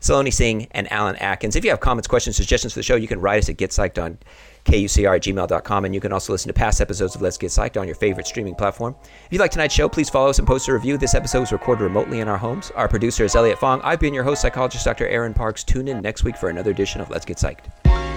Saloni 0.00 0.32
Singh, 0.32 0.66
and 0.72 0.90
Alan 0.90 1.14
Atkins. 1.16 1.54
If 1.54 1.64
you 1.64 1.70
have 1.70 1.78
comments, 1.78 2.08
questions, 2.08 2.34
suggestions 2.34 2.72
for 2.72 2.80
the 2.80 2.82
show, 2.82 2.96
you 2.96 3.06
can 3.06 3.20
write 3.20 3.38
us 3.38 3.48
at 3.48 3.56
getpsyched 3.56 4.02
on 4.02 4.18
kucr 4.66 5.16
at 5.16 5.22
gmail.com, 5.22 5.84
and 5.84 5.94
you 5.94 6.00
can 6.00 6.12
also 6.12 6.32
listen 6.32 6.48
to 6.48 6.54
past 6.54 6.80
episodes 6.80 7.14
of 7.14 7.22
Let's 7.22 7.38
Get 7.38 7.50
Psyched 7.50 7.80
on 7.80 7.86
your 7.86 7.96
favorite 7.96 8.26
streaming 8.26 8.54
platform. 8.54 8.94
If 9.02 9.32
you 9.32 9.38
like 9.38 9.50
tonight's 9.50 9.74
show, 9.74 9.88
please 9.88 10.10
follow 10.10 10.28
us 10.28 10.38
and 10.38 10.46
post 10.46 10.68
a 10.68 10.72
review. 10.72 10.98
This 10.98 11.14
episode 11.14 11.40
was 11.40 11.52
recorded 11.52 11.84
remotely 11.84 12.20
in 12.20 12.28
our 12.28 12.38
homes. 12.38 12.70
Our 12.72 12.88
producer 12.88 13.24
is 13.24 13.34
Elliot 13.34 13.58
Fong. 13.58 13.80
I've 13.82 14.00
been 14.00 14.14
your 14.14 14.24
host, 14.24 14.42
psychologist 14.42 14.84
Dr. 14.84 15.06
Aaron 15.08 15.34
Parks. 15.34 15.64
Tune 15.64 15.88
in 15.88 16.00
next 16.00 16.24
week 16.24 16.36
for 16.36 16.48
another 16.48 16.70
edition 16.70 17.00
of 17.00 17.10
Let's 17.10 17.24
Get 17.24 17.36
Psyched. 17.36 18.15